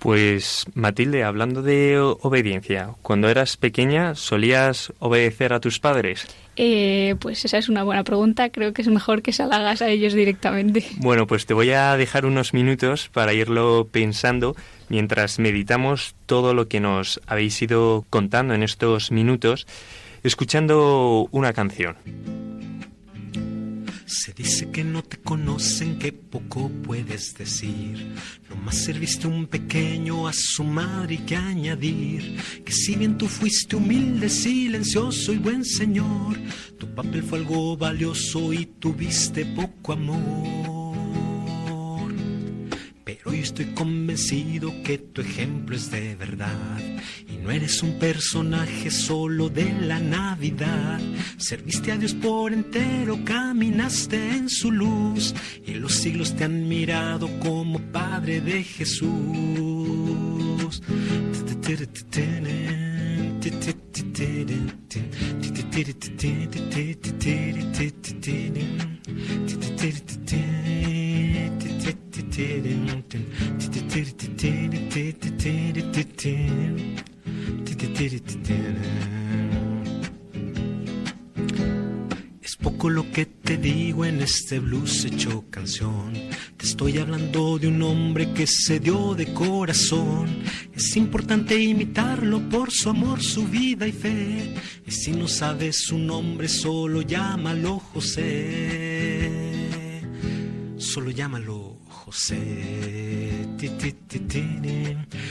Pues 0.00 0.64
Matilde, 0.72 1.24
hablando 1.24 1.60
de 1.60 1.98
obediencia, 1.98 2.94
cuando 3.02 3.28
eras 3.28 3.58
pequeña, 3.58 4.14
¿solías 4.14 4.94
obedecer 4.98 5.52
a 5.52 5.60
tus 5.60 5.78
padres? 5.78 6.26
Eh, 6.56 7.16
pues 7.20 7.44
esa 7.44 7.58
es 7.58 7.68
una 7.68 7.84
buena 7.84 8.02
pregunta. 8.02 8.48
Creo 8.48 8.72
que 8.72 8.80
es 8.80 8.88
mejor 8.88 9.20
que 9.20 9.32
se 9.34 9.42
hagas 9.42 9.82
a 9.82 9.88
ellos 9.90 10.14
directamente. 10.14 10.86
Bueno, 10.96 11.26
pues 11.26 11.44
te 11.44 11.52
voy 11.52 11.70
a 11.72 11.94
dejar 11.98 12.24
unos 12.24 12.54
minutos 12.54 13.10
para 13.12 13.34
irlo 13.34 13.88
pensando 13.92 14.56
mientras 14.88 15.38
meditamos 15.38 16.14
todo 16.24 16.54
lo 16.54 16.66
que 16.66 16.80
nos 16.80 17.20
habéis 17.26 17.60
ido 17.60 18.06
contando 18.08 18.54
en 18.54 18.62
estos 18.62 19.10
minutos, 19.10 19.66
escuchando 20.22 21.28
una 21.30 21.52
canción. 21.52 21.96
Se 24.12 24.32
dice 24.32 24.68
que 24.72 24.82
no 24.82 25.04
te 25.04 25.18
conocen, 25.18 25.96
que 25.96 26.12
poco 26.12 26.68
puedes 26.82 27.32
decir. 27.38 28.12
más 28.64 28.76
serviste 28.76 29.28
un 29.28 29.46
pequeño 29.46 30.26
a 30.26 30.32
su 30.32 30.64
madre 30.64 31.14
y 31.14 31.18
que 31.18 31.36
añadir. 31.36 32.36
Que 32.64 32.72
si 32.72 32.96
bien 32.96 33.16
tú 33.16 33.28
fuiste 33.28 33.76
humilde, 33.76 34.28
silencioso 34.28 35.32
y 35.32 35.38
buen 35.38 35.64
señor, 35.64 36.36
tu 36.76 36.92
papel 36.92 37.22
fue 37.22 37.38
algo 37.38 37.76
valioso 37.76 38.52
y 38.52 38.66
tuviste 38.66 39.46
poco 39.46 39.92
amor. 39.92 40.79
Estoy 43.50 43.74
convencido 43.74 44.72
que 44.84 44.96
tu 44.96 45.22
ejemplo 45.22 45.74
es 45.74 45.90
de 45.90 46.14
verdad 46.14 46.78
y 47.28 47.36
no 47.38 47.50
eres 47.50 47.82
un 47.82 47.98
personaje 47.98 48.92
solo 48.92 49.48
de 49.48 49.72
la 49.72 49.98
Navidad. 49.98 51.00
Serviste 51.36 51.90
a 51.90 51.96
Dios 51.96 52.14
por 52.14 52.52
entero, 52.52 53.18
caminaste 53.24 54.36
en 54.36 54.48
su 54.48 54.70
luz 54.70 55.34
y 55.66 55.74
los 55.74 55.94
siglos 55.94 56.36
te 56.36 56.44
han 56.44 56.68
mirado 56.68 57.28
como 57.40 57.80
Padre 57.90 58.40
de 58.40 58.62
Jesús. 58.62 59.10
Es 82.42 82.56
poco 82.56 82.88
lo 82.88 83.10
que 83.12 83.26
te 83.26 83.58
digo 83.58 84.06
en 84.06 84.22
este 84.22 84.58
blues 84.58 85.04
hecho 85.04 85.44
canción. 85.50 86.14
Te 86.56 86.64
estoy 86.64 86.96
hablando 86.96 87.58
de 87.58 87.68
un 87.68 87.82
hombre 87.82 88.32
que 88.32 88.46
se 88.46 88.80
dio 88.80 89.14
de 89.14 89.34
corazón. 89.34 90.28
Es 90.74 90.96
importante 90.96 91.60
imitarlo 91.60 92.40
por 92.48 92.70
su 92.70 92.88
amor, 92.88 93.22
su 93.22 93.46
vida 93.46 93.86
y 93.86 93.92
fe. 93.92 94.54
Y 94.86 94.90
si 94.90 95.12
no 95.12 95.28
sabes 95.28 95.84
su 95.84 95.98
nombre, 95.98 96.48
solo 96.48 97.02
llámalo 97.02 97.78
José. 97.80 99.30
Solo 100.78 101.10
llámalo 101.10 101.59
José. 102.10 102.36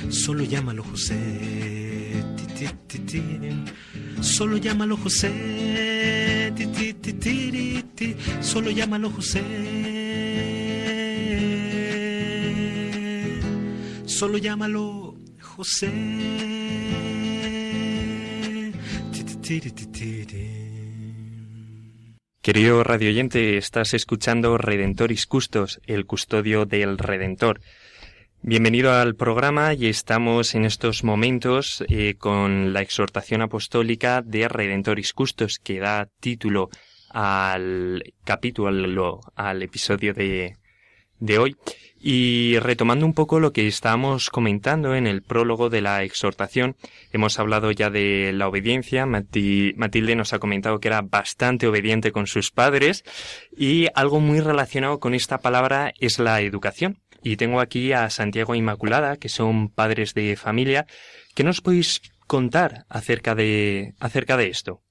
Solo 0.09 0.43
llámalo 0.45 0.81
José. 0.83 1.19
Solo 4.21 4.55
llámalo 4.57 4.95
José. 4.95 6.53
Solo 8.39 8.71
llámalo 8.71 9.09
José. 9.09 9.43
Solo 14.05 14.37
llámalo 14.37 15.15
José. 15.41 15.91
Querido 22.49 22.83
radioyente, 22.83 23.57
estás 23.57 23.93
escuchando 23.93 24.57
Redentoris 24.57 25.27
Custos, 25.27 25.79
el 25.85 26.07
custodio 26.07 26.65
del 26.65 26.97
Redentor. 26.97 27.61
Bienvenido 28.41 28.91
al 28.91 29.13
programa 29.13 29.75
y 29.75 29.85
estamos 29.85 30.55
en 30.55 30.65
estos 30.65 31.03
momentos 31.03 31.83
eh, 31.89 32.15
con 32.17 32.73
la 32.73 32.81
exhortación 32.81 33.43
apostólica 33.43 34.23
de 34.23 34.47
Redentoris 34.47 35.13
Custos 35.13 35.59
que 35.59 35.79
da 35.79 36.09
título 36.19 36.71
al 37.11 38.15
capítulo, 38.23 39.21
al 39.35 39.61
episodio 39.61 40.15
de, 40.15 40.57
de 41.19 41.37
hoy. 41.37 41.55
Y 42.01 42.57
retomando 42.59 43.05
un 43.05 43.13
poco 43.13 43.41
lo 43.41 43.51
que 43.51 43.67
estábamos 43.67 44.29
comentando 44.29 44.95
en 44.95 45.05
el 45.05 45.21
prólogo 45.21 45.69
de 45.69 45.81
la 45.81 46.03
exhortación, 46.03 46.77
hemos 47.11 47.39
hablado 47.39 47.71
ya 47.71 47.89
de 47.89 48.31
la 48.33 48.47
obediencia. 48.47 49.05
Matilde 49.05 50.15
nos 50.15 50.31
ha 50.31 50.39
comentado 50.39 50.79
que 50.79 50.87
era 50.87 51.01
bastante 51.01 51.67
obediente 51.67 52.13
con 52.13 52.25
sus 52.25 52.51
padres 52.51 53.03
y 53.55 53.87
algo 53.95 54.21
muy 54.21 54.39
relacionado 54.39 54.99
con 54.99 55.13
esta 55.13 55.39
palabra 55.39 55.93
es 55.99 56.19
la 56.19 56.39
educación. 56.39 56.99
Y 57.21 57.35
tengo 57.35 57.59
aquí 57.59 57.91
a 57.91 58.09
Santiago 58.09 58.55
Inmaculada, 58.55 59.17
que 59.17 59.27
son 59.27 59.67
padres 59.67 60.13
de 60.13 60.37
familia. 60.37 60.87
¿Qué 61.35 61.43
nos 61.43 61.59
podéis 61.59 62.01
contar 62.27 62.85
acerca 62.87 63.35
de, 63.35 63.93
acerca 63.99 64.37
de 64.37 64.47
esto? 64.47 64.81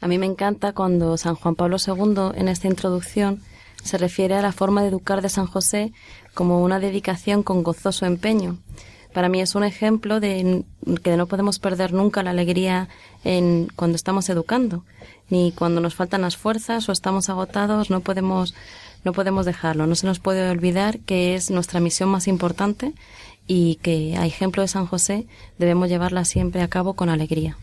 A 0.00 0.08
mí 0.08 0.18
me 0.18 0.26
encanta 0.26 0.72
cuando 0.72 1.16
San 1.16 1.36
Juan 1.36 1.54
Pablo 1.54 1.76
II, 1.78 2.32
en 2.34 2.48
esta 2.48 2.66
introducción, 2.66 3.40
se 3.84 3.98
refiere 3.98 4.34
a 4.34 4.42
la 4.42 4.52
forma 4.52 4.82
de 4.82 4.88
educar 4.88 5.22
de 5.22 5.28
San 5.28 5.46
José 5.46 5.92
como 6.34 6.62
una 6.62 6.80
dedicación 6.80 7.42
con 7.42 7.62
gozoso 7.62 8.06
empeño. 8.06 8.58
Para 9.12 9.28
mí 9.28 9.40
es 9.40 9.54
un 9.54 9.64
ejemplo 9.64 10.20
de 10.20 10.64
que 11.02 11.16
no 11.16 11.26
podemos 11.26 11.58
perder 11.58 11.92
nunca 11.92 12.22
la 12.22 12.30
alegría 12.30 12.88
en 13.24 13.68
cuando 13.76 13.96
estamos 13.96 14.28
educando, 14.30 14.84
ni 15.28 15.52
cuando 15.52 15.80
nos 15.80 15.94
faltan 15.94 16.22
las 16.22 16.36
fuerzas 16.36 16.88
o 16.88 16.92
estamos 16.92 17.28
agotados, 17.28 17.90
no 17.90 18.00
podemos 18.00 18.54
no 19.04 19.12
podemos 19.12 19.44
dejarlo, 19.46 19.86
no 19.86 19.96
se 19.96 20.06
nos 20.06 20.20
puede 20.20 20.48
olvidar 20.48 21.00
que 21.00 21.34
es 21.34 21.50
nuestra 21.50 21.80
misión 21.80 22.08
más 22.08 22.28
importante 22.28 22.92
y 23.46 23.76
que 23.82 24.16
a 24.16 24.26
ejemplo 24.26 24.62
de 24.62 24.68
San 24.68 24.86
José 24.86 25.26
debemos 25.58 25.88
llevarla 25.88 26.24
siempre 26.24 26.62
a 26.62 26.68
cabo 26.68 26.94
con 26.94 27.08
alegría. 27.08 27.56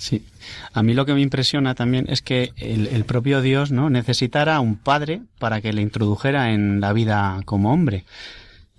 Sí. 0.00 0.24
A 0.72 0.82
mí 0.82 0.94
lo 0.94 1.04
que 1.04 1.12
me 1.12 1.20
impresiona 1.20 1.74
también 1.74 2.06
es 2.08 2.22
que 2.22 2.54
el, 2.56 3.04
propio 3.04 3.42
Dios, 3.42 3.70
¿no? 3.70 3.90
Necesitara 3.90 4.58
un 4.60 4.76
padre 4.76 5.20
para 5.38 5.60
que 5.60 5.74
le 5.74 5.82
introdujera 5.82 6.54
en 6.54 6.80
la 6.80 6.94
vida 6.94 7.42
como 7.44 7.70
hombre. 7.70 8.06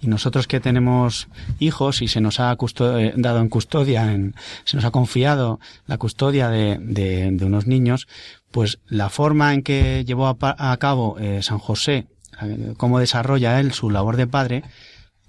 Y 0.02 0.08
nosotros 0.08 0.48
que 0.48 0.60
tenemos 0.60 1.28
hijos 1.60 2.02
y 2.02 2.08
se 2.08 2.22
nos 2.22 2.40
ha 2.40 2.58
eh, 2.80 3.14
dado 3.18 3.40
en 3.40 3.50
custodia, 3.50 4.12
en, 4.12 4.34
se 4.64 4.78
nos 4.78 4.84
ha 4.84 4.90
confiado 4.90 5.60
la 5.86 6.00
custodia 6.00 6.50
de, 6.50 6.80
de, 6.82 7.46
unos 7.46 7.68
niños, 7.68 8.08
pues 8.50 8.80
la 8.88 9.10
forma 9.10 9.54
en 9.54 9.62
que 9.62 10.04
llevó 10.04 10.28
a, 10.28 10.78
cabo 10.78 11.20
eh, 11.20 11.44
San 11.44 11.60
José, 11.60 12.08
eh, 12.42 12.74
cómo 12.78 12.98
desarrolla 12.98 13.60
él 13.60 13.74
su 13.74 13.92
labor 13.92 14.18
de 14.18 14.26
padre, 14.26 14.64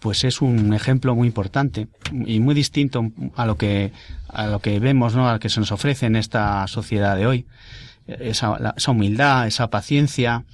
pues 0.02 0.24
es 0.24 0.42
un 0.42 0.74
ejemplo 0.74 1.14
muy 1.14 1.28
importante 1.28 1.86
y 2.10 2.40
muy 2.40 2.56
distinto 2.56 3.12
a 3.36 3.46
lo 3.46 3.56
que 3.56 3.92
a 4.28 4.48
lo 4.48 4.58
que 4.58 4.80
vemos, 4.80 5.14
¿no? 5.14 5.28
Al 5.28 5.38
que 5.38 5.48
se 5.48 5.60
nos 5.60 5.70
ofrece 5.70 6.06
en 6.06 6.16
esta 6.16 6.66
sociedad 6.66 7.16
de 7.16 7.26
hoy. 7.26 7.46
Esa, 8.06 8.74
esa 8.76 8.90
humildad, 8.90 9.46
esa 9.46 9.70
paciencia, 9.70 10.44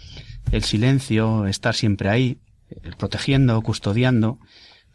el 0.53 0.65
silencio, 0.65 1.47
estar 1.47 1.75
siempre 1.75 2.11
ahí, 2.11 2.39
protegiendo, 2.99 3.61
custodiando, 3.63 4.39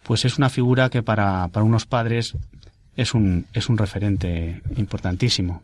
pues 0.03 0.23
es 0.23 0.37
una 0.37 0.49
figura 0.49 0.89
que 0.89 1.01
para, 1.01 1.47
para 1.47 1.63
unos 1.63 1.87
padres 1.87 2.35
es 2.95 3.15
un, 3.15 3.47
es 3.53 3.69
un 3.69 3.77
referente 3.79 4.61
importantísimo. 4.77 5.63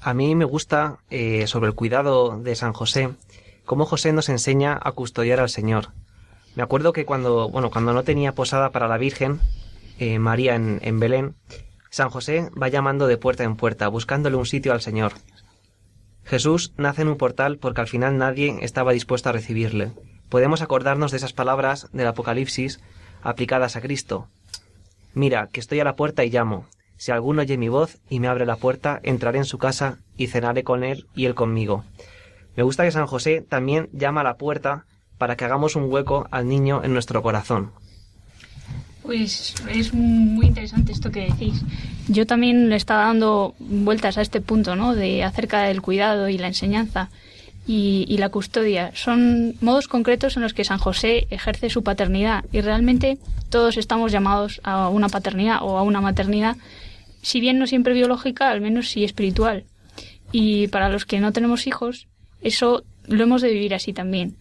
A 0.00 0.14
mí 0.14 0.34
me 0.34 0.44
gusta, 0.44 0.98
eh, 1.10 1.46
sobre 1.46 1.68
el 1.68 1.74
cuidado 1.74 2.40
de 2.40 2.56
San 2.56 2.72
José, 2.72 3.10
cómo 3.64 3.86
José 3.86 4.12
nos 4.12 4.28
enseña 4.28 4.78
a 4.82 4.90
custodiar 4.92 5.38
al 5.38 5.48
Señor. 5.48 5.92
Me 6.56 6.62
acuerdo 6.62 6.92
que 6.92 7.04
cuando, 7.04 7.48
bueno, 7.48 7.70
cuando 7.70 7.92
no 7.92 8.04
tenía 8.04 8.32
posada 8.32 8.70
para 8.70 8.88
la 8.88 8.98
Virgen, 8.98 9.40
eh, 9.98 10.18
María 10.18 10.54
en, 10.54 10.78
en 10.82 11.00
Belén, 11.00 11.34
San 11.90 12.10
José 12.10 12.50
va 12.60 12.68
llamando 12.68 13.06
de 13.06 13.16
puerta 13.16 13.44
en 13.44 13.56
puerta, 13.56 13.88
buscándole 13.88 14.36
un 14.36 14.46
sitio 14.46 14.72
al 14.72 14.80
Señor. 14.80 15.12
Jesús 16.24 16.72
nace 16.76 17.02
en 17.02 17.08
un 17.08 17.16
portal 17.16 17.58
porque 17.58 17.80
al 17.80 17.88
final 17.88 18.16
nadie 18.18 18.58
estaba 18.62 18.92
dispuesto 18.92 19.28
a 19.28 19.32
recibirle. 19.32 19.92
Podemos 20.28 20.62
acordarnos 20.62 21.10
de 21.10 21.18
esas 21.18 21.32
palabras 21.32 21.88
del 21.92 22.06
Apocalipsis 22.06 22.80
aplicadas 23.22 23.76
a 23.76 23.80
Cristo. 23.80 24.28
Mira, 25.12 25.48
que 25.52 25.60
estoy 25.60 25.80
a 25.80 25.84
la 25.84 25.96
puerta 25.96 26.24
y 26.24 26.30
llamo. 26.30 26.66
Si 26.96 27.12
alguno 27.12 27.42
oye 27.42 27.58
mi 27.58 27.68
voz 27.68 27.98
y 28.08 28.20
me 28.20 28.28
abre 28.28 28.46
la 28.46 28.56
puerta, 28.56 29.00
entraré 29.02 29.38
en 29.38 29.44
su 29.44 29.58
casa 29.58 29.98
y 30.16 30.28
cenaré 30.28 30.64
con 30.64 30.82
él 30.82 31.06
y 31.14 31.26
él 31.26 31.34
conmigo. 31.34 31.84
Me 32.56 32.62
gusta 32.62 32.84
que 32.84 32.92
San 32.92 33.06
José 33.06 33.42
también 33.42 33.88
llama 33.92 34.22
a 34.22 34.24
la 34.24 34.36
puerta 34.36 34.86
para 35.24 35.36
que 35.36 35.46
hagamos 35.46 35.74
un 35.74 35.90
hueco 35.90 36.28
al 36.30 36.46
niño 36.46 36.84
en 36.84 36.92
nuestro 36.92 37.22
corazón. 37.22 37.70
Pues 39.02 39.54
es 39.70 39.94
muy 39.94 40.48
interesante 40.48 40.92
esto 40.92 41.10
que 41.10 41.22
decís. 41.22 41.62
Yo 42.08 42.26
también 42.26 42.68
le 42.68 42.76
estaba 42.76 43.04
dando 43.06 43.54
vueltas 43.58 44.18
a 44.18 44.20
este 44.20 44.42
punto, 44.42 44.76
¿no? 44.76 44.94
De 44.94 45.24
acerca 45.24 45.62
del 45.62 45.80
cuidado 45.80 46.28
y 46.28 46.36
la 46.36 46.48
enseñanza 46.48 47.08
y, 47.66 48.04
y, 48.06 48.18
la 48.18 48.28
custodia. 48.28 48.90
Son 48.94 49.54
modos 49.62 49.88
concretos 49.88 50.36
en 50.36 50.42
los 50.42 50.52
que 50.52 50.62
San 50.62 50.76
José 50.76 51.26
ejerce 51.30 51.70
su 51.70 51.82
paternidad 51.82 52.44
y 52.52 52.60
realmente 52.60 53.16
todos 53.48 53.78
estamos 53.78 54.12
llamados 54.12 54.60
a 54.62 54.90
una 54.90 55.08
paternidad 55.08 55.60
o 55.62 55.78
a 55.78 55.82
una 55.84 56.02
maternidad, 56.02 56.58
si 57.22 57.40
bien 57.40 57.58
no 57.58 57.66
siempre 57.66 57.94
biológica, 57.94 58.50
al 58.50 58.60
menos 58.60 58.90
sí 58.90 59.04
espiritual. 59.04 59.64
Y 60.32 60.68
para 60.68 60.90
los 60.90 61.06
que 61.06 61.20
no 61.20 61.32
tenemos 61.32 61.66
hijos, 61.66 62.08
eso 62.42 62.84
lo 63.06 63.22
hemos 63.22 63.40
de 63.40 63.54
vivir 63.54 63.74
así 63.74 63.94
también. 63.94 64.36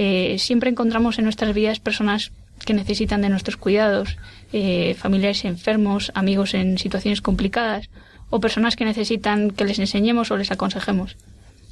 Eh, 0.00 0.38
siempre 0.38 0.70
encontramos 0.70 1.18
en 1.18 1.24
nuestras 1.24 1.52
vidas 1.52 1.80
personas 1.80 2.30
que 2.64 2.72
necesitan 2.72 3.20
de 3.20 3.30
nuestros 3.30 3.56
cuidados, 3.56 4.16
eh, 4.52 4.94
familiares 4.94 5.44
enfermos, 5.44 6.12
amigos 6.14 6.54
en 6.54 6.78
situaciones 6.78 7.20
complicadas 7.20 7.90
o 8.30 8.38
personas 8.38 8.76
que 8.76 8.84
necesitan 8.84 9.50
que 9.50 9.64
les 9.64 9.80
enseñemos 9.80 10.30
o 10.30 10.36
les 10.36 10.52
aconsejemos. 10.52 11.16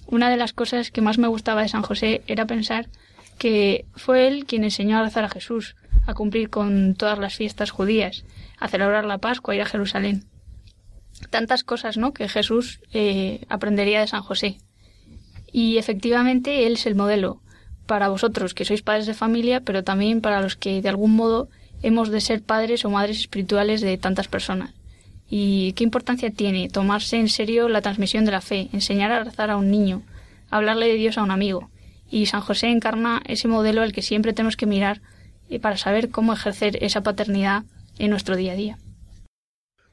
Una 0.08 0.28
de 0.28 0.36
las 0.36 0.52
cosas 0.52 0.90
que 0.90 1.02
más 1.02 1.18
me 1.18 1.28
gustaba 1.28 1.62
de 1.62 1.68
San 1.68 1.82
José 1.82 2.22
era 2.26 2.46
pensar 2.46 2.88
que 3.38 3.84
fue 3.94 4.26
él 4.26 4.44
quien 4.44 4.64
enseñó 4.64 4.98
a 4.98 5.04
rezar 5.04 5.22
a 5.22 5.28
Jesús, 5.28 5.76
a 6.04 6.14
cumplir 6.14 6.50
con 6.50 6.96
todas 6.96 7.20
las 7.20 7.36
fiestas 7.36 7.70
judías, 7.70 8.24
a 8.58 8.66
celebrar 8.66 9.04
la 9.04 9.18
Pascua, 9.18 9.54
a 9.54 9.56
ir 9.56 9.62
a 9.62 9.66
Jerusalén. 9.66 10.24
Tantas 11.30 11.62
cosas, 11.62 11.96
¿no?, 11.96 12.12
que 12.12 12.28
Jesús 12.28 12.80
eh, 12.92 13.44
aprendería 13.48 14.00
de 14.00 14.08
San 14.08 14.22
José. 14.22 14.58
Y 15.52 15.78
efectivamente 15.78 16.66
él 16.66 16.72
es 16.72 16.86
el 16.86 16.96
modelo, 16.96 17.40
para 17.86 18.08
vosotros 18.08 18.54
que 18.54 18.64
sois 18.64 18.82
padres 18.82 19.06
de 19.06 19.14
familia, 19.14 19.60
pero 19.60 19.84
también 19.84 20.20
para 20.20 20.42
los 20.42 20.56
que 20.56 20.82
de 20.82 20.88
algún 20.88 21.14
modo 21.14 21.48
hemos 21.82 22.10
de 22.10 22.20
ser 22.20 22.42
padres 22.42 22.84
o 22.84 22.90
madres 22.90 23.18
espirituales 23.20 23.80
de 23.80 23.96
tantas 23.96 24.28
personas. 24.28 24.74
¿Y 25.28 25.72
qué 25.72 25.84
importancia 25.84 26.30
tiene 26.30 26.68
tomarse 26.68 27.16
en 27.16 27.28
serio 27.28 27.68
la 27.68 27.82
transmisión 27.82 28.24
de 28.24 28.32
la 28.32 28.40
fe, 28.40 28.68
enseñar 28.72 29.10
a 29.10 29.24
rezar 29.24 29.50
a 29.50 29.56
un 29.56 29.70
niño, 29.70 30.02
hablarle 30.50 30.86
de 30.86 30.94
Dios 30.94 31.18
a 31.18 31.22
un 31.22 31.30
amigo? 31.30 31.70
Y 32.10 32.26
San 32.26 32.40
José 32.40 32.68
encarna 32.68 33.22
ese 33.26 33.48
modelo 33.48 33.82
al 33.82 33.92
que 33.92 34.02
siempre 34.02 34.32
tenemos 34.32 34.56
que 34.56 34.66
mirar 34.66 35.00
eh, 35.50 35.58
para 35.58 35.76
saber 35.76 36.10
cómo 36.10 36.32
ejercer 36.32 36.82
esa 36.82 37.02
paternidad 37.02 37.64
en 37.98 38.10
nuestro 38.10 38.36
día 38.36 38.52
a 38.52 38.56
día. 38.56 38.78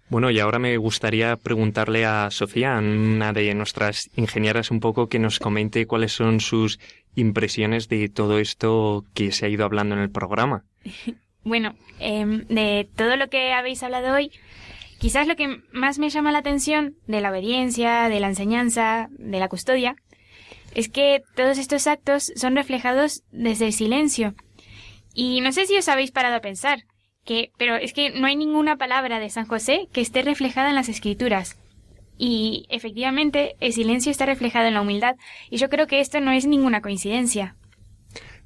Bueno, 0.09 0.29
y 0.29 0.39
ahora 0.39 0.59
me 0.59 0.77
gustaría 0.77 1.35
preguntarle 1.37 2.05
a 2.05 2.29
Sofía, 2.29 2.77
una 2.77 3.33
de 3.33 3.51
nuestras 3.55 4.11
ingenieras, 4.15 4.69
un 4.69 4.79
poco 4.79 5.07
que 5.07 5.17
nos 5.17 5.39
comente 5.39 5.87
cuáles 5.87 6.11
son 6.11 6.39
sus 6.39 6.79
impresiones 7.15 7.89
de 7.89 8.09
todo 8.09 8.39
esto 8.39 9.05
que 9.13 9.31
se 9.31 9.45
ha 9.45 9.49
ido 9.49 9.65
hablando 9.65 9.95
en 9.95 10.01
el 10.01 10.11
programa. 10.11 10.63
Bueno, 11.45 11.75
em, 11.99 12.47
de 12.47 12.87
todo 12.95 13.17
lo 13.17 13.27
que 13.27 13.51
habéis 13.51 13.83
hablado 13.83 14.15
hoy, 14.15 14.31
quizás 14.97 15.27
lo 15.27 15.35
que 15.35 15.61
más 15.73 15.99
me 15.99 16.09
llama 16.09 16.31
la 16.31 16.37
atención 16.37 16.95
de 17.05 17.19
la 17.19 17.31
obediencia, 17.31 18.07
de 18.07 18.21
la 18.21 18.27
enseñanza, 18.27 19.09
de 19.11 19.39
la 19.39 19.49
custodia, 19.49 19.97
es 20.73 20.87
que 20.87 21.21
todos 21.35 21.57
estos 21.57 21.85
actos 21.87 22.31
son 22.37 22.55
reflejados 22.55 23.23
desde 23.31 23.65
el 23.65 23.73
silencio. 23.73 24.35
Y 25.13 25.41
no 25.41 25.51
sé 25.51 25.65
si 25.65 25.77
os 25.77 25.89
habéis 25.89 26.11
parado 26.11 26.37
a 26.37 26.41
pensar, 26.41 26.83
que, 27.25 27.51
pero 27.57 27.75
es 27.75 27.93
que 27.93 28.11
no 28.11 28.27
hay 28.27 28.35
ninguna 28.35 28.77
palabra 28.77 29.19
de 29.19 29.29
San 29.29 29.45
José 29.45 29.87
que 29.91 30.01
esté 30.01 30.21
reflejada 30.21 30.69
en 30.69 30.75
las 30.75 30.89
escrituras. 30.89 31.57
Y 32.25 32.65
efectivamente, 32.69 33.57
el 33.59 33.73
silencio 33.73 34.09
está 34.09 34.25
reflejado 34.25 34.67
en 34.67 34.75
la 34.75 34.81
humildad, 34.81 35.17
y 35.49 35.57
yo 35.57 35.67
creo 35.67 35.87
que 35.87 35.99
esto 35.99 36.21
no 36.21 36.31
es 36.31 36.47
ninguna 36.47 36.79
coincidencia. 36.79 37.57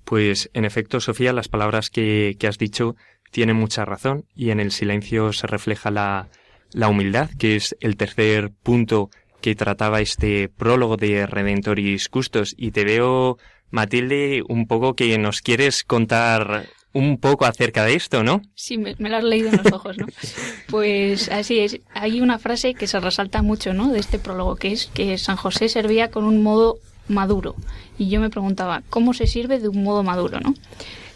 Pues, 0.03 0.49
en 0.55 0.65
efecto, 0.65 0.99
Sofía, 0.99 1.31
las 1.31 1.47
palabras 1.47 1.91
que, 1.91 2.35
has 2.49 2.57
dicho 2.57 2.95
tienen 3.29 3.55
mucha 3.55 3.85
razón, 3.85 4.25
y 4.33 4.49
en 4.49 4.59
el 4.59 4.71
silencio 4.71 5.31
se 5.31 5.45
refleja 5.45 5.91
la, 5.91 6.27
la 6.71 6.87
humildad, 6.87 7.29
que 7.37 7.55
es 7.55 7.77
el 7.79 7.97
tercer 7.97 8.49
punto 8.63 9.11
que 9.41 9.53
trataba 9.53 10.01
este 10.01 10.49
prólogo 10.49 10.97
de 10.97 11.27
Redentoris 11.27 12.09
Custos. 12.09 12.55
Y 12.57 12.71
te 12.71 12.83
veo, 12.83 13.37
Matilde, 13.69 14.41
un 14.49 14.65
poco 14.65 14.95
que 14.95 15.15
nos 15.19 15.41
quieres 15.41 15.83
contar 15.83 16.65
un 16.97 17.17
poco 17.17 17.45
acerca 17.45 17.86
de 17.86 17.93
esto, 17.93 18.23
¿no? 18.23 18.41
Sí, 18.55 18.77
me, 18.77 18.95
lo 18.97 19.15
has 19.15 19.23
leído 19.23 19.49
en 19.49 19.57
los 19.57 19.71
ojos, 19.71 19.97
¿no? 19.97 20.07
Pues 20.67 21.29
así 21.29 21.60
es. 21.60 21.79
Hay 21.93 22.21
una 22.21 22.39
frase 22.39 22.73
que 22.73 22.88
se 22.88 22.99
resalta 22.99 23.41
mucho, 23.41 23.73
¿no? 23.73 23.91
De 23.91 23.99
este 23.99 24.19
prólogo, 24.19 24.55
que 24.55 24.71
es 24.71 24.88
que 24.88 25.17
San 25.17 25.38
José 25.38 25.69
servía 25.69 26.10
con 26.10 26.25
un 26.25 26.41
modo 26.41 26.79
maduro. 27.07 27.55
Y 27.97 28.10
yo 28.10 28.19
me 28.19 28.29
preguntaba, 28.29 28.83
¿cómo 28.89 29.13
se 29.13 29.27
sirve 29.27 29.60
de 29.60 29.69
un 29.69 29.83
modo 29.83 30.03
maduro, 30.03 30.39
no? 30.39 30.55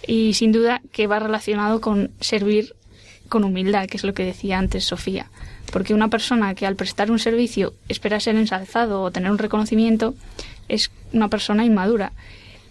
Y 0.05 0.33
sin 0.35 0.51
duda 0.51 0.81
que 0.91 1.07
va 1.07 1.19
relacionado 1.19 1.81
con 1.81 2.11
servir 2.19 2.75
con 3.27 3.43
humildad, 3.43 3.87
que 3.87 3.97
es 3.97 4.03
lo 4.03 4.13
que 4.13 4.25
decía 4.25 4.59
antes 4.59 4.85
Sofía. 4.85 5.29
Porque 5.71 5.93
una 5.93 6.09
persona 6.09 6.53
que 6.53 6.67
al 6.67 6.75
prestar 6.75 7.11
un 7.11 7.19
servicio 7.19 7.73
espera 7.87 8.19
ser 8.19 8.35
ensalzado 8.35 9.01
o 9.01 9.11
tener 9.11 9.31
un 9.31 9.37
reconocimiento 9.37 10.13
es 10.67 10.91
una 11.13 11.27
persona 11.27 11.65
inmadura. 11.65 12.13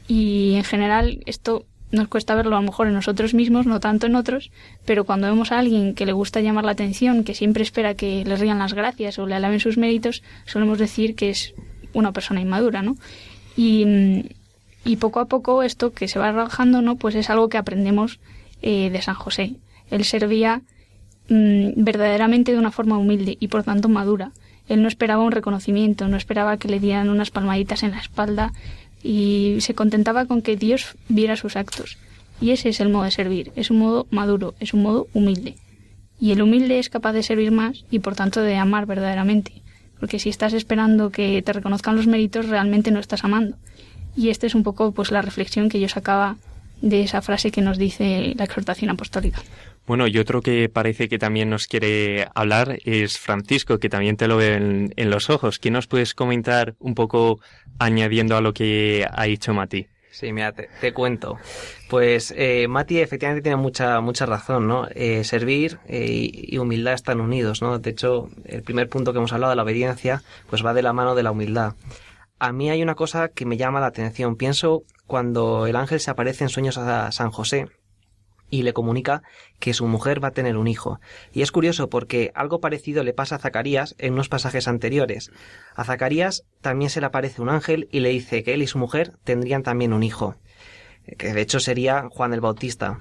Y 0.06 0.54
en 0.54 0.64
general 0.64 1.22
esto 1.26 1.64
nos 1.92 2.08
cuesta 2.08 2.34
verlo 2.34 2.56
a 2.56 2.60
lo 2.60 2.66
mejor 2.66 2.86
en 2.86 2.94
nosotros 2.94 3.34
mismos, 3.34 3.66
no 3.66 3.80
tanto 3.80 4.06
en 4.06 4.14
otros, 4.14 4.50
pero 4.84 5.04
cuando 5.04 5.26
vemos 5.26 5.52
a 5.52 5.58
alguien 5.58 5.94
que 5.94 6.06
le 6.06 6.12
gusta 6.12 6.40
llamar 6.40 6.64
la 6.64 6.72
atención, 6.72 7.24
que 7.24 7.34
siempre 7.34 7.62
espera 7.62 7.94
que 7.94 8.24
le 8.24 8.36
rían 8.36 8.58
las 8.58 8.74
gracias 8.74 9.18
o 9.18 9.26
le 9.26 9.34
alaben 9.34 9.60
sus 9.60 9.76
méritos, 9.76 10.22
solemos 10.46 10.78
decir 10.78 11.14
que 11.14 11.30
es 11.30 11.54
una 11.92 12.12
persona 12.12 12.40
inmadura, 12.40 12.82
¿no? 12.82 12.96
Y, 13.56 14.24
y 14.84 14.96
poco 14.96 15.20
a 15.20 15.26
poco 15.26 15.62
esto 15.62 15.92
que 15.92 16.08
se 16.08 16.18
va 16.18 16.32
relajando, 16.32 16.82
¿no? 16.82 16.96
Pues 16.96 17.14
es 17.14 17.30
algo 17.30 17.48
que 17.48 17.58
aprendemos 17.58 18.20
eh, 18.62 18.90
de 18.90 19.02
San 19.02 19.14
José. 19.14 19.54
Él 19.90 20.04
servía 20.04 20.62
mm, 21.28 21.70
verdaderamente 21.76 22.52
de 22.52 22.58
una 22.58 22.70
forma 22.70 22.98
humilde 22.98 23.36
y 23.40 23.48
por 23.48 23.64
tanto 23.64 23.88
madura. 23.88 24.32
Él 24.68 24.82
no 24.82 24.88
esperaba 24.88 25.24
un 25.24 25.32
reconocimiento, 25.32 26.06
no 26.08 26.16
esperaba 26.16 26.56
que 26.56 26.68
le 26.68 26.78
dieran 26.78 27.08
unas 27.08 27.30
palmaditas 27.30 27.82
en 27.82 27.90
la 27.90 27.98
espalda, 27.98 28.52
y 29.02 29.56
se 29.60 29.74
contentaba 29.74 30.26
con 30.26 30.42
que 30.42 30.56
Dios 30.56 30.96
viera 31.08 31.36
sus 31.36 31.56
actos. 31.56 31.98
Y 32.40 32.50
ese 32.50 32.70
es 32.70 32.80
el 32.80 32.88
modo 32.88 33.04
de 33.04 33.10
servir, 33.10 33.52
es 33.56 33.70
un 33.70 33.78
modo 33.78 34.06
maduro, 34.10 34.54
es 34.60 34.72
un 34.72 34.82
modo 34.82 35.08
humilde. 35.12 35.56
Y 36.18 36.32
el 36.32 36.42
humilde 36.42 36.78
es 36.78 36.88
capaz 36.88 37.12
de 37.12 37.22
servir 37.22 37.50
más 37.50 37.84
y 37.90 37.98
por 38.00 38.14
tanto 38.14 38.40
de 38.40 38.56
amar 38.56 38.86
verdaderamente, 38.86 39.62
porque 39.98 40.18
si 40.18 40.28
estás 40.28 40.52
esperando 40.52 41.10
que 41.10 41.42
te 41.42 41.52
reconozcan 41.52 41.96
los 41.96 42.06
méritos, 42.06 42.48
realmente 42.48 42.90
no 42.90 43.00
estás 43.00 43.24
amando. 43.24 43.56
Y 44.16 44.28
esta 44.28 44.46
es 44.46 44.54
un 44.54 44.62
poco 44.62 44.92
pues 44.92 45.10
la 45.10 45.22
reflexión 45.22 45.68
que 45.68 45.80
yo 45.80 45.88
sacaba 45.88 46.36
de 46.82 47.02
esa 47.02 47.22
frase 47.22 47.50
que 47.50 47.60
nos 47.60 47.78
dice 47.78 48.34
la 48.36 48.44
exhortación 48.44 48.90
apostólica. 48.90 49.40
Bueno, 49.90 50.06
y 50.06 50.18
otro 50.18 50.40
que 50.40 50.68
parece 50.68 51.08
que 51.08 51.18
también 51.18 51.50
nos 51.50 51.66
quiere 51.66 52.28
hablar 52.36 52.78
es 52.84 53.18
Francisco, 53.18 53.80
que 53.80 53.88
también 53.88 54.16
te 54.16 54.28
lo 54.28 54.36
ve 54.36 54.54
en, 54.54 55.10
los 55.10 55.30
ojos. 55.30 55.58
¿Qué 55.58 55.72
nos 55.72 55.88
puedes 55.88 56.14
comentar 56.14 56.76
un 56.78 56.94
poco 56.94 57.40
añadiendo 57.80 58.36
a 58.36 58.40
lo 58.40 58.54
que 58.54 59.04
ha 59.10 59.24
dicho 59.24 59.52
Mati? 59.52 59.88
Sí, 60.12 60.32
mira, 60.32 60.52
te, 60.52 60.92
cuento. 60.92 61.38
Pues 61.88 62.32
eh, 62.36 62.68
Mati 62.68 63.00
efectivamente 63.00 63.42
tiene 63.42 63.56
mucha 63.56 64.00
mucha 64.00 64.26
razón, 64.26 64.68
¿no? 64.68 64.86
Eh, 64.94 65.24
servir 65.24 65.80
eh, 65.88 66.30
y, 66.32 66.56
humildad 66.58 66.94
están 66.94 67.20
unidos, 67.20 67.60
¿no? 67.60 67.80
De 67.80 67.90
hecho, 67.90 68.30
el 68.44 68.62
primer 68.62 68.88
punto 68.88 69.12
que 69.12 69.18
hemos 69.18 69.32
hablado 69.32 69.50
de 69.50 69.56
la 69.56 69.64
obediencia, 69.64 70.22
pues 70.48 70.64
va 70.64 70.72
de 70.72 70.82
la 70.82 70.92
mano 70.92 71.16
de 71.16 71.24
la 71.24 71.32
humildad. 71.32 71.74
A 72.38 72.52
mí 72.52 72.70
hay 72.70 72.80
una 72.80 72.94
cosa 72.94 73.26
que 73.26 73.44
me 73.44 73.56
llama 73.56 73.80
la 73.80 73.86
atención. 73.86 74.36
Pienso 74.36 74.84
cuando 75.08 75.66
el 75.66 75.74
ángel 75.74 75.98
se 75.98 76.12
aparece 76.12 76.44
en 76.44 76.48
sueños 76.48 76.78
a 76.78 77.10
San 77.10 77.32
José 77.32 77.66
y 78.50 78.62
le 78.62 78.72
comunica 78.72 79.22
que 79.58 79.74
su 79.74 79.86
mujer 79.86 80.22
va 80.22 80.28
a 80.28 80.32
tener 80.32 80.56
un 80.56 80.66
hijo. 80.66 81.00
Y 81.32 81.42
es 81.42 81.52
curioso 81.52 81.88
porque 81.88 82.32
algo 82.34 82.60
parecido 82.60 83.02
le 83.02 83.12
pasa 83.12 83.36
a 83.36 83.38
Zacarías 83.38 83.94
en 83.98 84.14
unos 84.14 84.28
pasajes 84.28 84.68
anteriores. 84.68 85.30
A 85.74 85.84
Zacarías 85.84 86.44
también 86.60 86.90
se 86.90 87.00
le 87.00 87.06
aparece 87.06 87.40
un 87.40 87.48
ángel 87.48 87.88
y 87.90 88.00
le 88.00 88.10
dice 88.10 88.42
que 88.42 88.54
él 88.54 88.62
y 88.62 88.66
su 88.66 88.78
mujer 88.78 89.12
tendrían 89.24 89.62
también 89.62 89.92
un 89.92 90.02
hijo, 90.02 90.36
que 91.16 91.32
de 91.32 91.40
hecho 91.40 91.60
sería 91.60 92.08
Juan 92.10 92.34
el 92.34 92.40
Bautista. 92.40 93.00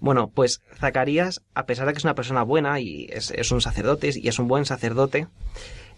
Bueno, 0.00 0.32
pues 0.34 0.62
Zacarías, 0.80 1.42
a 1.54 1.64
pesar 1.64 1.86
de 1.86 1.92
que 1.92 1.98
es 1.98 2.04
una 2.04 2.16
persona 2.16 2.42
buena 2.42 2.80
y 2.80 3.06
es, 3.12 3.52
un 3.52 3.60
sacerdote 3.60 4.10
y 4.14 4.26
es 4.26 4.40
un 4.40 4.48
buen 4.48 4.64
sacerdote, 4.64 5.28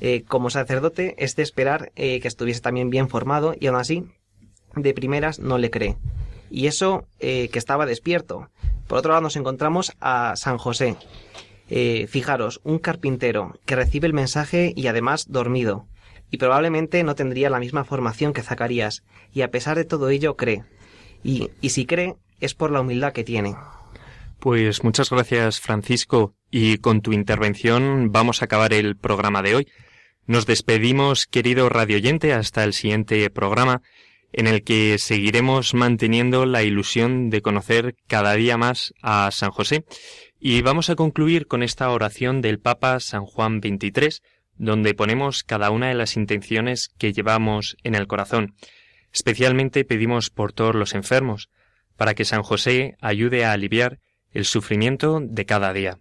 eh, 0.01 0.25
como 0.29 0.51
sacerdote 0.51 1.15
es 1.17 1.37
de 1.37 1.43
esperar 1.43 1.91
eh, 1.97 2.21
que 2.21 2.29
estuviese 2.29 2.61
también 2.61 2.91
bien 2.91 3.09
formado 3.09 3.55
y 3.59 3.67
aún 3.69 3.77
así, 3.77 4.05
de 4.77 4.93
primeras 4.93 5.39
no 5.39 5.57
le 5.57 5.71
cree. 5.71 5.97
Y 6.51 6.67
eso 6.67 7.07
eh, 7.21 7.49
que 7.49 7.59
estaba 7.59 7.87
despierto, 7.87 8.49
por 8.87 8.99
otro 8.99 9.13
lado 9.13 9.23
nos 9.23 9.37
encontramos 9.37 9.93
a 10.01 10.37
San 10.37 10.59
José. 10.59 10.97
Eh, 11.71 12.07
fijaros, 12.09 12.61
un 12.63 12.79
carpintero 12.79 13.59
que 13.65 13.77
recibe 13.77 14.07
el 14.07 14.13
mensaje 14.13 14.73
y 14.77 14.87
además 14.87 15.27
dormido. 15.29 15.87
Y 16.31 16.37
probablemente 16.37 17.03
no 17.03 17.15
tendría 17.15 17.51
la 17.51 17.61
misma 17.61 17.85
formación 17.85 18.33
que 18.33 18.43
Zacarías, 18.43 19.03
y 19.33 19.43
a 19.43 19.51
pesar 19.51 19.77
de 19.77 19.85
todo 19.85 20.11
ello 20.11 20.37
cree. 20.37 20.65
Y, 21.23 21.51
y 21.61 21.71
si 21.71 21.87
cree, 21.87 22.17
es 22.41 22.55
por 22.55 22.71
la 22.71 22.81
humildad 22.81 23.13
que 23.13 23.25
tiene. 23.25 23.57
Pues 24.39 24.85
muchas 24.85 25.09
gracias, 25.09 25.61
Francisco, 25.61 26.35
y 26.51 26.79
con 26.79 27.01
tu 27.01 27.13
intervención 27.13 28.13
vamos 28.13 28.43
a 28.43 28.45
acabar 28.45 28.75
el 28.75 28.97
programa 28.97 29.43
de 29.43 29.55
hoy. 29.55 29.69
Nos 30.27 30.45
despedimos, 30.45 31.27
querido 31.27 31.69
radioyente, 31.69 32.33
hasta 32.35 32.65
el 32.65 32.75
siguiente 32.75 33.31
programa 33.31 33.81
en 34.37 34.49
el 34.49 34.65
que 34.65 34.99
seguiremos 34.99 35.75
manteniendo 35.75 36.45
la 36.45 36.65
ilusión 36.65 37.31
de 37.31 37.41
conocer 37.41 37.95
cada 38.09 38.35
día 38.35 38.57
más 38.57 38.93
a 39.01 39.31
San 39.31 39.51
José. 39.51 39.85
Y 40.41 40.61
vamos 40.63 40.91
a 40.91 40.97
concluir 40.97 41.47
con 41.47 41.63
esta 41.63 41.89
oración 41.91 42.41
del 42.41 42.59
Papa 42.59 42.99
San 42.99 43.25
Juan 43.25 43.61
XXIII, 43.63 44.21
donde 44.57 44.95
ponemos 44.95 45.45
cada 45.45 45.71
una 45.71 45.89
de 45.89 45.95
las 45.95 46.17
intenciones 46.17 46.91
que 46.99 47.13
llevamos 47.13 47.77
en 47.85 47.95
el 47.95 48.09
corazón. 48.09 48.55
Especialmente 49.13 49.85
pedimos 49.85 50.31
por 50.31 50.53
todos 50.53 50.75
los 50.75 50.95
enfermos, 50.95 51.49
para 51.97 52.15
que 52.15 52.25
San 52.25 52.43
José 52.43 52.97
ayude 53.01 53.45
a 53.45 53.53
aliviar 53.53 54.01
el 54.33 54.45
sufrimiento 54.45 55.21
de 55.23 55.47
cada 55.47 55.73
día. 55.73 56.01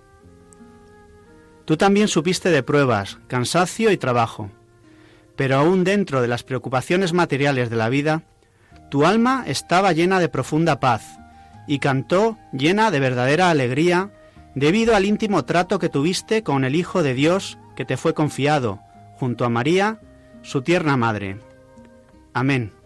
Tú 1.71 1.77
también 1.77 2.09
supiste 2.09 2.49
de 2.49 2.63
pruebas, 2.63 3.17
cansancio 3.27 3.93
y 3.93 3.97
trabajo, 3.97 4.51
pero 5.37 5.55
aún 5.55 5.85
dentro 5.85 6.21
de 6.21 6.27
las 6.27 6.43
preocupaciones 6.43 7.13
materiales 7.13 7.69
de 7.69 7.77
la 7.77 7.87
vida, 7.87 8.23
tu 8.89 9.05
alma 9.05 9.45
estaba 9.47 9.93
llena 9.93 10.19
de 10.19 10.27
profunda 10.27 10.81
paz 10.81 11.17
y 11.67 11.79
cantó 11.79 12.37
llena 12.51 12.91
de 12.91 12.99
verdadera 12.99 13.49
alegría 13.49 14.11
debido 14.53 14.97
al 14.97 15.05
íntimo 15.05 15.45
trato 15.45 15.79
que 15.79 15.87
tuviste 15.87 16.43
con 16.43 16.65
el 16.65 16.75
Hijo 16.75 17.03
de 17.03 17.13
Dios 17.13 17.57
que 17.77 17.85
te 17.85 17.95
fue 17.95 18.13
confiado, 18.13 18.81
junto 19.15 19.45
a 19.45 19.49
María, 19.49 20.01
su 20.41 20.63
tierna 20.63 20.97
madre. 20.97 21.39
Amén. 22.33 22.80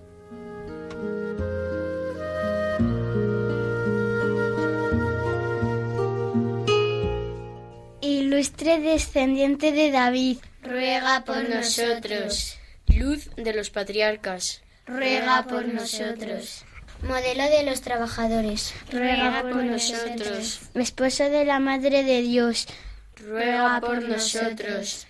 Ilustre 8.45 8.79
descendiente 8.79 9.71
de 9.71 9.91
David, 9.91 10.37
ruega 10.61 11.23
por 11.25 11.49
nosotros. 11.49 12.57
Luz 12.87 13.29
de 13.35 13.53
los 13.53 13.71
patriarcas, 13.71 14.61
ruega 14.85 15.45
por 15.47 15.67
nosotros. 15.67 16.63
Modelo 17.01 17.43
de 17.43 17.63
los 17.63 17.81
trabajadores, 17.81 18.73
ruega 18.91 19.41
por 19.41 19.63
nosotros. 19.63 20.59
Esposo 20.75 21.23
de 21.23 21.45
la 21.45 21.59
Madre 21.59 22.03
de 22.03 22.21
Dios, 22.21 22.67
ruega 23.17 23.81
por 23.81 24.03
nosotros. 24.03 25.07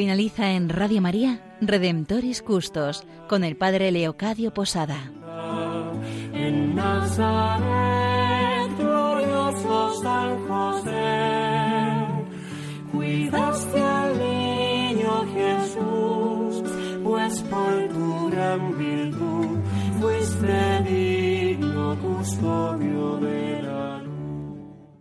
Finaliza 0.00 0.52
en 0.52 0.70
Radio 0.70 1.02
María 1.02 1.40
Redemptoris 1.60 2.42
Custos 2.42 3.04
con 3.28 3.44
el 3.44 3.56
Padre 3.56 3.92
Leocadio 3.92 4.52
Posada. 4.54 5.12
En 6.32 6.74
Nazaret, 6.74 7.79
glorioso 13.30 13.30
San 13.30 13.50
José, 13.50 13.79
cuidaste 13.79 13.79